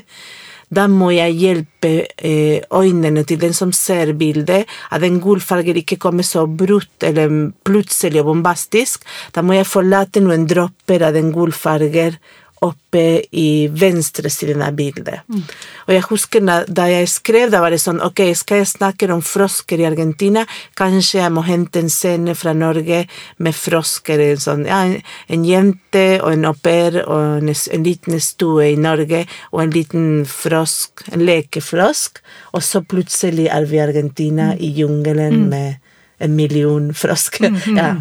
Da 0.69 0.85
må 0.91 1.11
jeg 1.15 1.37
hjelpe 1.41 1.93
eh, 2.05 2.61
øynene 2.69 3.25
til 3.25 3.41
den 3.41 3.55
som 3.57 3.73
ser 3.73 4.13
bildet, 4.19 4.69
at 4.93 5.01
den 5.01 5.21
gullfargen 5.25 5.81
ikke 5.81 5.97
kommer 6.01 6.27
så 6.27 6.45
brutt 6.47 7.07
eller 7.09 7.53
plutselig 7.65 8.21
og 8.21 8.33
bombastisk. 8.33 9.07
Da 9.33 9.43
må 9.43 9.57
jeg 9.57 9.69
forlate 9.69 10.21
noen 10.25 10.45
dråper 10.49 11.07
av 11.09 11.17
den 11.17 11.33
gulfargen 11.33 12.19
oppe 12.65 13.23
i 13.31 13.69
venstre 13.71 14.31
siden 14.31 14.63
av 14.65 14.75
bildet. 14.79 15.25
Mm. 15.29 15.43
Og 15.87 15.95
jeg 15.95 16.05
husker 16.09 16.45
da, 16.45 16.59
da, 16.67 16.89
jeg 16.91 17.09
skrev, 17.11 17.53
da 17.53 17.63
var 17.63 17.75
det 17.75 17.81
sånn 17.83 18.01
Ok, 18.05 18.23
skal 18.39 18.63
jeg 18.63 18.71
snakke 18.71 19.09
om 19.13 19.23
frosker 19.25 19.81
i 19.81 19.87
Argentina? 19.89 20.45
Kanskje 20.79 21.21
jeg 21.21 21.35
må 21.35 21.45
hente 21.47 21.83
en 21.83 21.91
scene 21.93 22.35
fra 22.39 22.55
Norge 22.57 23.05
med 23.45 23.57
frosker. 23.57 24.23
Sånn, 24.43 24.67
ja, 24.69 24.83
en, 24.87 24.99
en 25.35 25.47
jente 25.47 26.07
og 26.23 26.33
en 26.35 26.49
au 26.51 26.55
pair 26.55 27.01
og 27.05 27.43
en, 27.43 27.53
en, 27.53 27.85
liten 27.87 28.19
stue 28.23 28.73
i 28.73 28.79
Norge 28.81 29.25
og 29.53 29.63
en 29.65 29.75
liten 29.75 30.09
frosk, 30.29 31.07
en 31.13 31.27
lekefrosk. 31.27 32.23
Og 32.57 32.65
så 32.65 32.83
plutselig 32.83 33.49
er 33.53 33.69
vi 33.69 33.79
i 33.79 33.85
Argentina, 33.85 34.53
mm. 34.55 34.65
i 34.65 34.73
jungelen, 34.81 35.45
mm. 35.45 35.53
med 35.53 35.85
en 36.19 36.35
million 36.35 36.95
frosker. 36.95 37.51
Mm, 37.51 37.77
ja. 37.79 37.93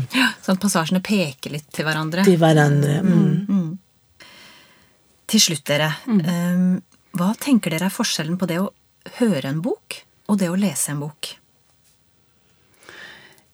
Sånn 0.41 0.57
at 0.57 0.63
passasjene 0.63 1.01
peker 1.05 1.53
litt 1.53 1.67
til 1.73 1.85
hverandre. 1.85 2.25
Til 2.25 2.39
hverandre. 2.41 3.01
Mm. 3.05 3.56
Til 5.27 5.43
slutt, 5.43 5.65
dere. 5.67 5.89
Mm. 6.07 6.21
Ehm, 6.31 6.69
hva 7.17 7.33
tenker 7.39 7.73
dere 7.73 7.89
er 7.89 7.93
forskjellen 7.93 8.37
på 8.39 8.47
det 8.47 8.61
å 8.61 8.71
høre 9.19 9.51
en 9.51 9.59
bok 9.63 10.01
og 10.27 10.39
det 10.39 10.47
å 10.51 10.59
lese 10.59 10.93
en 10.93 11.03
bok? 11.03 11.33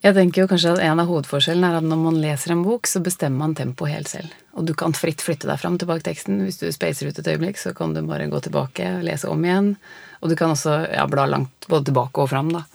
Jeg 0.03 0.17
tenker 0.17 0.43
jo 0.43 0.49
kanskje 0.51 0.73
at 0.73 0.81
En 0.83 0.99
av 0.99 1.07
hovedforskjellene 1.07 1.69
er 1.69 1.77
at 1.79 1.85
når 1.87 1.99
man 2.01 2.19
leser 2.19 2.51
en 2.51 2.63
bok, 2.65 2.89
så 2.91 2.99
bestemmer 2.99 3.39
man 3.39 3.55
tempoet 3.55 3.93
helt 3.93 4.11
selv. 4.11 4.33
Og 4.53 4.67
du 4.67 4.73
kan 4.75 4.93
fritt 4.93 5.23
flytte 5.23 5.47
deg 5.47 5.61
fram 5.61 5.77
tilbake 5.79 6.03
teksten. 6.03 6.41
Hvis 6.43 6.59
du 6.59 6.67
spacer 6.75 7.07
ut 7.07 7.19
et 7.19 7.29
øyeblikk, 7.31 7.57
så 7.57 7.71
kan 7.77 7.95
du 7.95 8.01
bare 8.05 8.27
gå 8.27 8.41
tilbake 8.43 8.89
og 8.97 9.07
lese 9.07 9.31
om 9.31 9.45
igjen. 9.47 9.73
Og 10.19 10.29
du 10.29 10.35
kan 10.35 10.51
også 10.53 10.75
ja, 10.91 11.07
bla 11.07 11.25
langt 11.31 11.69
både 11.71 11.87
tilbake 11.89 12.19
og 12.19 12.29
fram, 12.33 12.51
da. 12.51 12.65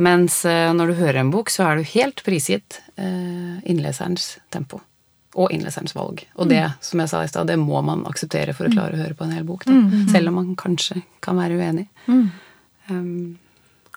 Mens 0.00 0.42
eh, 0.48 0.72
når 0.76 0.90
du 0.90 0.98
hører 0.98 1.20
en 1.22 1.32
bok, 1.32 1.52
så 1.52 1.68
er 1.68 1.76
du 1.76 1.90
helt 1.92 2.24
prisgitt 2.24 2.80
eh, 2.96 3.60
innleserens 3.68 4.38
tempo. 4.52 4.80
Og 5.36 5.50
innleserens 5.52 5.92
valg. 5.96 6.22
Og 6.40 6.48
det, 6.48 6.62
som 6.80 7.00
jeg 7.02 7.10
sa 7.12 7.18
i 7.24 7.28
stad, 7.28 7.46
det 7.50 7.58
må 7.60 7.82
man 7.84 8.06
akseptere 8.08 8.54
for 8.56 8.64
å 8.64 8.72
klare 8.72 8.96
å 8.96 9.02
høre 9.02 9.14
på 9.18 9.26
en 9.26 9.34
hel 9.36 9.44
bok. 9.44 9.66
Da. 9.68 9.74
Selv 10.14 10.30
om 10.30 10.38
man 10.40 10.54
kanskje 10.56 11.02
kan 11.20 11.36
være 11.36 11.58
uenig. 11.60 11.86
Um, 12.88 13.36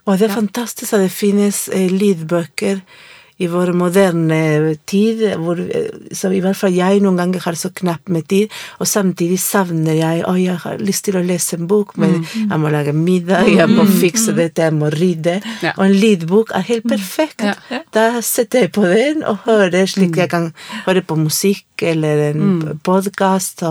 Og 0.06 0.18
det 0.18 0.28
er 0.28 0.34
fantastisk 0.36 0.94
at 0.98 1.04
det 1.06 1.12
finnes 1.14 1.70
eh, 1.70 1.88
lydbøker 1.94 2.82
i 3.40 3.48
vår 3.48 3.72
moderne 3.78 4.76
tid, 4.90 5.22
hvor, 5.40 5.60
eh, 5.60 5.88
så 6.12 6.32
i 6.36 6.42
hvert 6.44 6.58
fall 6.60 6.76
jeg 6.76 7.00
noen 7.04 7.20
ganger 7.22 7.44
har 7.46 7.56
så 7.56 7.72
knapt 7.72 8.12
med 8.12 8.28
tid, 8.28 8.52
og 8.84 8.90
samtidig 8.90 9.40
savner 9.40 9.96
jeg 9.96 10.26
å, 10.28 10.34
jeg 10.40 10.58
har 10.66 10.82
lyst 10.84 11.06
til 11.08 11.16
å 11.16 11.24
lese 11.24 11.56
en 11.56 11.70
bok, 11.70 11.96
men 12.02 12.20
jeg 12.36 12.60
må 12.60 12.72
lage 12.74 12.94
middag, 12.96 13.48
jeg 13.48 13.72
må 13.72 13.86
fikse 14.02 14.36
dette, 14.36 14.68
jeg 14.68 14.76
må 14.76 14.92
rydde. 14.92 15.38
Ja. 15.64 15.72
Og 15.78 15.86
en 15.88 15.96
lydbok 15.96 16.52
er 16.58 16.66
helt 16.68 16.88
perfekt. 16.90 17.46
Ja. 17.46 17.84
Da 17.96 18.06
setter 18.26 18.66
jeg 18.66 18.74
på 18.76 18.84
den 18.90 19.24
og 19.24 19.46
hører 19.48 19.88
slik 19.88 20.20
jeg 20.20 20.32
kan 20.32 20.50
høre 20.86 21.04
på 21.06 21.16
musikk 21.20 21.86
eller 21.86 22.30
en 22.34 22.44
mm. 22.44 22.82
podkast. 22.84 23.64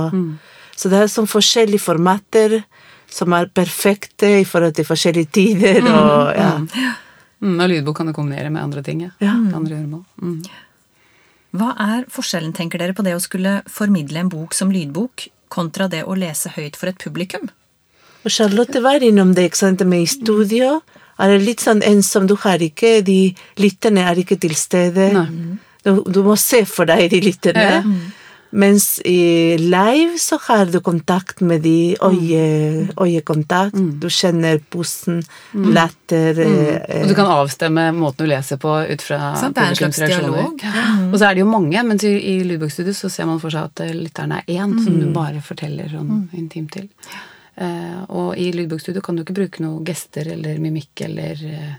Så 0.79 0.91
det 0.91 1.03
er 1.03 1.13
sånn 1.13 1.29
forskjellige 1.29 1.83
formater 1.83 2.63
som 3.11 3.33
er 3.37 3.51
perfekte 3.53 4.31
i 4.41 4.49
forhold 4.49 4.77
til 4.79 4.89
forskjellige 4.89 5.33
tider. 5.35 5.85
og 5.93 6.33
ja. 6.37 6.55
Mm, 7.43 7.59
og 7.59 7.69
lydbok 7.71 8.01
kan 8.01 8.11
du 8.11 8.15
kombinere 8.17 8.51
med 8.55 8.63
andre 8.63 8.83
ting. 8.87 9.05
Ja. 9.07 9.13
Ja. 9.23 9.35
Andre 9.35 9.77
gjøremål. 9.77 10.05
Mm. 10.23 10.41
Hva 11.59 11.73
er 11.81 12.05
forskjellen, 12.13 12.53
tenker 12.57 12.81
dere, 12.83 12.97
på 12.97 13.05
det 13.07 13.15
å 13.17 13.23
skulle 13.25 13.61
formidle 13.73 14.21
en 14.21 14.33
bok 14.33 14.57
som 14.57 14.73
lydbok 14.73 15.29
kontra 15.49 15.89
det 15.89 16.03
å 16.05 16.17
lese 16.19 16.53
høyt 16.57 16.77
for 16.77 16.91
et 16.91 17.01
publikum? 17.01 17.49
Og 18.27 18.35
Charlotte 18.35 18.83
var 18.85 19.05
innom 19.05 19.33
det, 19.37 19.49
ikke 19.49 19.63
sant, 19.63 19.85
med 19.89 20.05
i 20.05 20.11
studio. 20.11 20.81
Er 21.19 21.33
det 21.33 21.41
litt 21.47 21.65
sånn 21.65 21.81
ensom, 21.87 22.29
du 22.29 22.37
har 22.45 22.63
ikke 22.63 23.01
De 23.07 23.33
lytterne 23.59 24.05
er 24.11 24.21
ikke 24.23 24.39
til 24.39 24.55
stede. 24.59 25.09
Du, 25.87 26.03
du 26.05 26.21
må 26.27 26.37
se 26.39 26.65
for 26.69 26.89
deg 26.91 27.09
de 27.15 27.23
lytterne. 27.25 27.69
Ja. 27.79 27.83
Mens 28.51 29.01
i 29.05 29.57
live 29.61 30.19
så 30.21 30.39
har 30.47 30.71
du 30.73 30.79
kontakt 30.81 31.41
med 31.45 31.65
de, 31.67 31.97
øye, 32.01 32.89
øyekontakt. 32.97 33.77
Du 34.01 34.09
kjenner 34.13 34.61
pusten, 34.73 35.23
latter 35.53 36.41
eh, 36.45 37.03
Og 37.03 37.11
du 37.11 37.17
kan 37.19 37.29
avstemme 37.33 37.91
måten 37.97 38.25
du 38.25 38.33
leser 38.33 38.61
på 38.61 38.73
ut 38.89 39.05
fra 39.05 39.35
Sant, 39.41 39.57
det 39.57 39.65
er 39.65 39.73
en 39.73 39.75
publikums 39.75 40.01
slags 40.01 40.15
reaksjoner. 40.15 40.55
dialog. 40.63 41.11
Og 41.13 41.19
så 41.19 41.29
er 41.29 41.37
det 41.37 41.45
jo 41.45 41.51
mange, 41.51 41.83
mens 41.91 42.07
i, 42.09 42.15
i 42.17 42.39
lydbokstudio 42.49 42.97
så 42.97 43.13
ser 43.13 43.29
man 43.29 43.43
for 43.43 43.53
seg 43.55 43.69
at 43.69 43.85
lytteren 43.93 44.19
lytterne 44.19 44.43
er 44.47 44.63
én 44.63 44.79
som 44.85 45.01
du 45.01 45.11
bare 45.15 45.41
forteller 45.45 45.89
sånn 45.93 46.29
intimt 46.37 46.73
til. 46.73 46.89
Eh, 47.59 48.03
og 48.09 48.37
i 48.39 48.53
lydbokstudio 48.55 49.03
kan 49.03 49.17
du 49.17 49.25
ikke 49.25 49.37
bruke 49.37 49.63
noe 49.63 49.83
gester 49.85 50.29
eller 50.33 50.59
mimikk 50.63 51.03
eller 51.09 51.41
eh, 51.45 51.77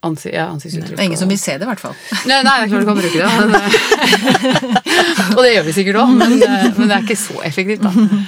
ansi 0.00 0.30
ja, 0.34 0.46
ansiktsuttrykk. 0.52 0.96
Det 0.96 1.02
er 1.02 1.08
ingen 1.10 1.18
som 1.18 1.30
vil 1.30 1.40
se 1.40 1.56
det, 1.58 1.66
i 1.66 1.68
hvert 1.68 1.82
fall. 1.82 1.94
Nei, 2.30 2.38
nei, 2.46 2.54
det 2.60 2.66
er 2.66 2.70
klart 2.72 2.84
du 2.84 2.88
kan 2.88 3.00
bruke 3.00 3.18
det. 3.18 3.30
Men, 3.42 5.34
og 5.36 5.40
det 5.42 5.52
gjør 5.56 5.66
vi 5.66 5.76
sikkert 5.80 6.00
òg, 6.04 6.14
men, 6.20 6.36
eh, 6.38 6.68
men 6.76 6.84
det 6.86 6.96
er 6.98 7.06
ikke 7.06 7.18
så 7.18 7.42
effektivt, 7.48 7.86
da. 7.86 8.22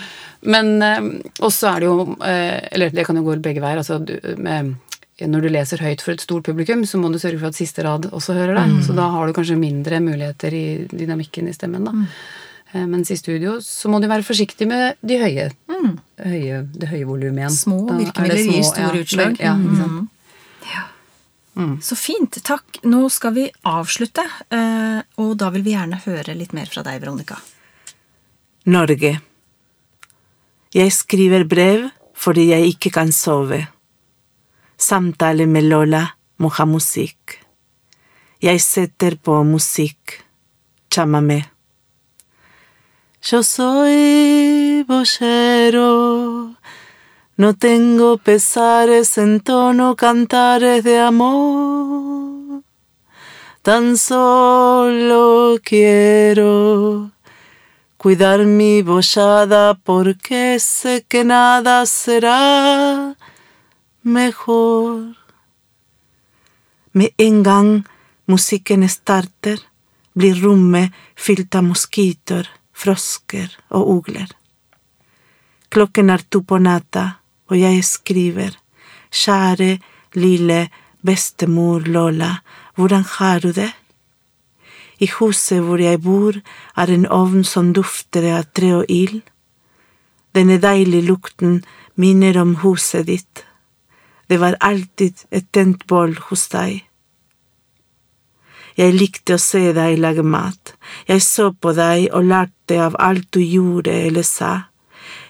Men 0.51 0.73
eh, 0.83 1.01
også 1.47 1.69
er 1.71 1.83
det 1.83 1.89
jo 1.91 2.15
eh, 2.25 2.57
Eller 2.73 2.95
det 2.97 3.03
kan 3.05 3.19
jo 3.19 3.27
gå 3.27 3.35
begge 3.45 3.61
veier. 3.61 3.83
altså 3.83 3.99
du, 4.01 4.15
med, 4.41 4.71
Når 5.21 5.45
du 5.45 5.49
leser 5.53 5.83
høyt 5.85 6.01
for 6.01 6.17
et 6.17 6.25
stort 6.25 6.49
publikum, 6.49 6.87
så 6.89 6.99
må 6.99 7.13
du 7.13 7.21
sørge 7.21 7.39
for 7.39 7.53
at 7.53 7.59
siste 7.59 7.85
rad 7.87 8.09
også 8.11 8.35
hører 8.39 8.57
deg. 8.57 8.79
Så 8.87 8.97
da 8.97 9.11
har 9.15 9.29
du 9.29 9.37
kanskje 9.37 9.61
mindre 9.61 10.01
muligheter 10.03 10.57
i 10.57 10.67
dynamikken 10.91 11.51
i 11.51 11.57
stemmen. 11.57 11.85
da. 11.87 11.95
Mm. 11.95 12.07
Mens 12.87 13.11
i 13.11 13.17
studio 13.19 13.57
så 13.67 13.91
må 13.91 13.99
du 13.99 14.07
være 14.07 14.23
forsiktig 14.23 14.69
med 14.71 15.01
de 15.03 15.17
høye, 15.19 15.49
høye 16.23 16.61
det 16.71 16.89
høye 16.93 17.09
volumet 17.09 17.43
igjen. 17.43 17.57
Små 17.57 17.81
er 17.91 18.05
virkemidler 18.05 18.43
gir 18.47 18.69
store 18.69 18.93
ja, 18.95 19.03
utslag. 19.03 19.41
Ja, 19.43 19.57
ikke 19.59 19.91
sant? 21.55 21.85
Så 21.85 21.97
fint. 21.97 22.39
Takk. 22.45 22.81
Nå 22.83 23.09
skal 23.11 23.35
vi 23.35 23.51
avslutte, 23.67 24.25
eh, 24.51 25.01
og 25.19 25.37
da 25.37 25.51
vil 25.51 25.63
vi 25.67 25.75
gjerne 25.75 26.01
høre 26.05 26.35
litt 26.35 26.53
mer 26.53 26.67
fra 26.67 26.83
deg, 26.87 27.01
Veronica. 27.03 27.41
Norge. 28.67 29.21
Jeg 30.73 30.93
skriver 30.93 31.45
brev 31.45 31.91
fordi 32.15 32.51
jeg 32.51 32.75
ikke 32.75 32.93
kan 32.93 33.13
sove. 33.13 33.67
Samtale 34.77 35.47
med 35.47 35.65
Lola 35.65 36.05
må 36.39 36.51
ha 36.53 36.67
musikk. 36.69 37.39
Jeg 38.41 38.61
setter 38.61 39.17
på 39.17 39.43
musikk. 39.45 40.21
Chamamé. 40.91 41.45
Yo 43.23 43.43
soy 43.43 44.83
boyero, 44.89 46.55
no 47.40 47.55
tengo 47.55 48.18
pesares 48.18 49.16
en 49.16 49.40
tono 49.40 49.96
cantares 49.96 50.85
de 50.85 50.98
amor. 50.98 52.62
Tan 53.62 53.96
solo 53.96 55.57
quiero 55.64 57.12
cuidar 57.96 58.40
mi 58.44 58.83
bollada 58.83 59.72
porque 59.72 60.59
sé 60.61 61.07
que 61.09 61.24
nada 61.24 61.87
será 61.87 63.16
mejor. 64.03 65.16
Med 66.92 67.14
en 67.16 67.42
gang 67.42 67.85
musikken 68.26 68.87
starter, 68.87 69.61
blir 70.12 70.42
rommet 70.42 70.92
frosker 72.72 73.48
og 73.70 73.88
ugler. 73.96 74.29
Klokken 75.70 76.11
er 76.11 76.20
og 77.51 77.59
jeg 77.59 77.85
skriver, 77.85 78.55
kjære, 79.11 79.79
lille 80.15 80.69
bestemor 81.07 81.87
Lola, 81.87 82.37
hvordan 82.75 83.05
har 83.19 83.41
du 83.41 83.53
det? 83.53 83.71
I 85.01 85.09
huset 85.19 85.63
hvor 85.65 85.81
jeg 85.81 86.03
bor, 86.03 86.37
er 86.77 86.93
en 86.93 87.07
ovn 87.07 87.45
som 87.45 87.73
dufter 87.75 88.27
av 88.37 88.51
tre 88.55 88.75
og 88.83 88.85
ild. 88.89 89.23
Denne 90.35 90.61
deilige 90.63 91.09
lukten 91.09 91.63
minner 91.97 92.39
om 92.41 92.55
huset 92.63 93.07
ditt. 93.09 93.45
Det 94.29 94.39
var 94.41 94.59
alltid 94.61 95.25
et 95.31 95.49
tent 95.53 95.87
bål 95.91 96.15
hos 96.29 96.47
deg. 96.53 96.85
Jeg 98.79 98.95
likte 98.95 99.35
å 99.35 99.43
se 99.43 99.73
deg 99.75 99.99
lage 99.99 100.23
mat. 100.23 100.75
Jeg 101.09 101.25
så 101.27 101.51
på 101.53 101.73
deg 101.75 102.07
og 102.15 102.29
lærte 102.31 102.79
av 102.81 102.95
alt 103.01 103.27
du 103.35 103.41
gjorde 103.43 103.93
eller 104.07 104.25
sa. 104.25 104.70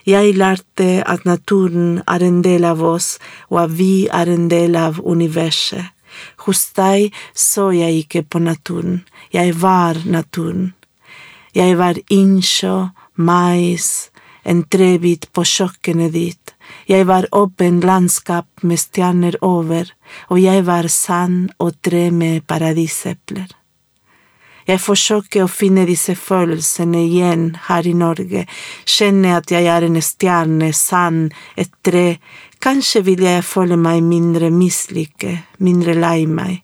Jeg 0.05 0.35
lærte 0.37 1.03
at 1.05 1.25
naturen 1.25 2.01
er 2.07 2.23
en 2.25 2.41
del 2.43 2.65
av 2.65 2.81
oss, 2.83 3.17
og 3.49 3.63
at 3.63 3.77
vi 3.77 4.07
er 4.07 4.29
en 4.29 4.49
del 4.49 4.75
av 4.75 4.99
universet. 4.99 5.93
Hos 6.45 6.65
deg 6.75 7.13
så 7.37 7.69
jeg 7.71 8.05
ikke 8.05 8.23
på 8.23 8.39
naturen, 8.39 9.03
jeg 9.31 9.55
var 9.61 10.01
naturen. 10.05 10.73
Jeg 11.55 11.77
var 11.77 11.99
innsjå, 12.09 12.89
mais, 13.15 14.09
en 14.43 14.63
trebit 14.63 15.27
på 15.33 15.43
kjøkkenet 15.45 16.13
ditt. 16.15 16.53
Jeg 16.87 17.07
var 17.07 17.27
åpen 17.35 17.81
landskap 17.83 18.47
med 18.63 18.79
stjerner 18.79 19.37
over, 19.41 19.91
og 20.29 20.41
jeg 20.41 20.65
var 20.65 20.87
sand 20.87 21.51
og 21.59 21.75
tre 21.83 22.09
med 22.11 22.47
paradisepler. 22.47 23.60
Jeg 24.71 24.79
forsøker 24.79 25.43
å 25.43 25.51
finne 25.51 25.83
disse 25.83 26.13
følelsene 26.15 27.01
igjen 27.03 27.41
her 27.65 27.87
i 27.89 27.91
Norge, 27.97 28.45
kjenne 28.87 29.33
at 29.35 29.51
jeg 29.51 29.67
er 29.67 29.83
en 29.83 29.99
stjerne, 29.99 30.69
sand, 30.71 31.33
et 31.59 31.73
tre, 31.83 32.21
kanskje 32.63 33.01
vil 33.09 33.25
jeg 33.25 33.43
føle 33.43 33.75
meg 33.75 33.99
mindre 34.05 34.47
mislike, 34.55 35.33
mindre 35.59 35.97
lei 35.97 36.23
meg, 36.23 36.61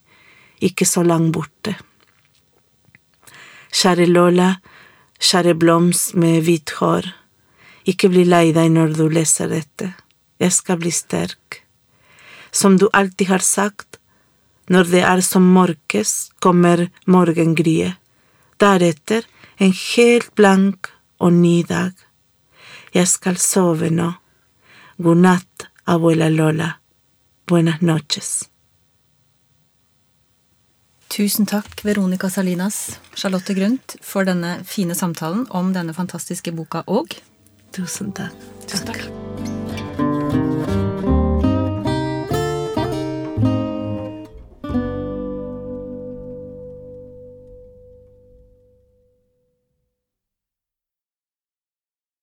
ikke 0.64 0.88
så 0.88 1.04
langt 1.04 1.34
borte. 1.36 1.76
Kjære 3.76 4.08
Lola, 4.08 4.54
kjære 5.20 5.58
blomst 5.60 6.16
med 6.16 6.46
hvitt 6.48 6.78
hår, 6.80 7.12
ikke 7.92 8.14
bli 8.14 8.24
lei 8.24 8.54
deg 8.56 8.72
når 8.72 8.96
du 8.96 9.06
leser 9.12 9.52
dette, 9.52 9.92
jeg 10.40 10.56
skal 10.56 10.80
bli 10.80 10.96
sterk. 10.96 11.64
Som 12.56 12.80
du 12.80 12.88
alltid 12.94 13.36
har 13.36 13.44
sagt, 13.44 14.00
når 14.72 14.92
det 14.96 15.04
er 15.08 15.22
som 15.24 15.46
mørkest, 15.56 16.34
kommer 16.44 16.88
morgengryet. 17.08 18.00
Deretter 18.58 19.26
en 19.58 19.74
helt 19.74 20.36
blank 20.36 20.92
og 21.20 21.34
ny 21.34 21.62
dag. 21.68 21.94
Jeg 22.94 23.08
skal 23.08 23.38
sove 23.42 23.90
nå. 23.94 24.12
God 24.98 25.24
natt, 25.24 25.68
abuela 25.86 26.30
Lola. 26.30 26.72
Buenas 27.48 27.82
noches. 27.82 28.50
Tusen 31.08 31.48
takk, 31.48 31.86
Veronica 31.86 32.30
Salinas, 32.30 33.00
Charlotte 33.16 33.56
Grundt, 33.56 33.96
for 34.04 34.28
denne 34.28 34.60
fine 34.68 34.98
samtalen 34.98 35.48
om 35.50 35.72
denne 35.74 35.96
fantastiske 35.96 36.52
boka 36.52 36.84
og 36.88 37.16
Tusen 37.78 38.12
takk. 38.16 38.34
Tusen 38.68 38.88
takk. 38.90 39.57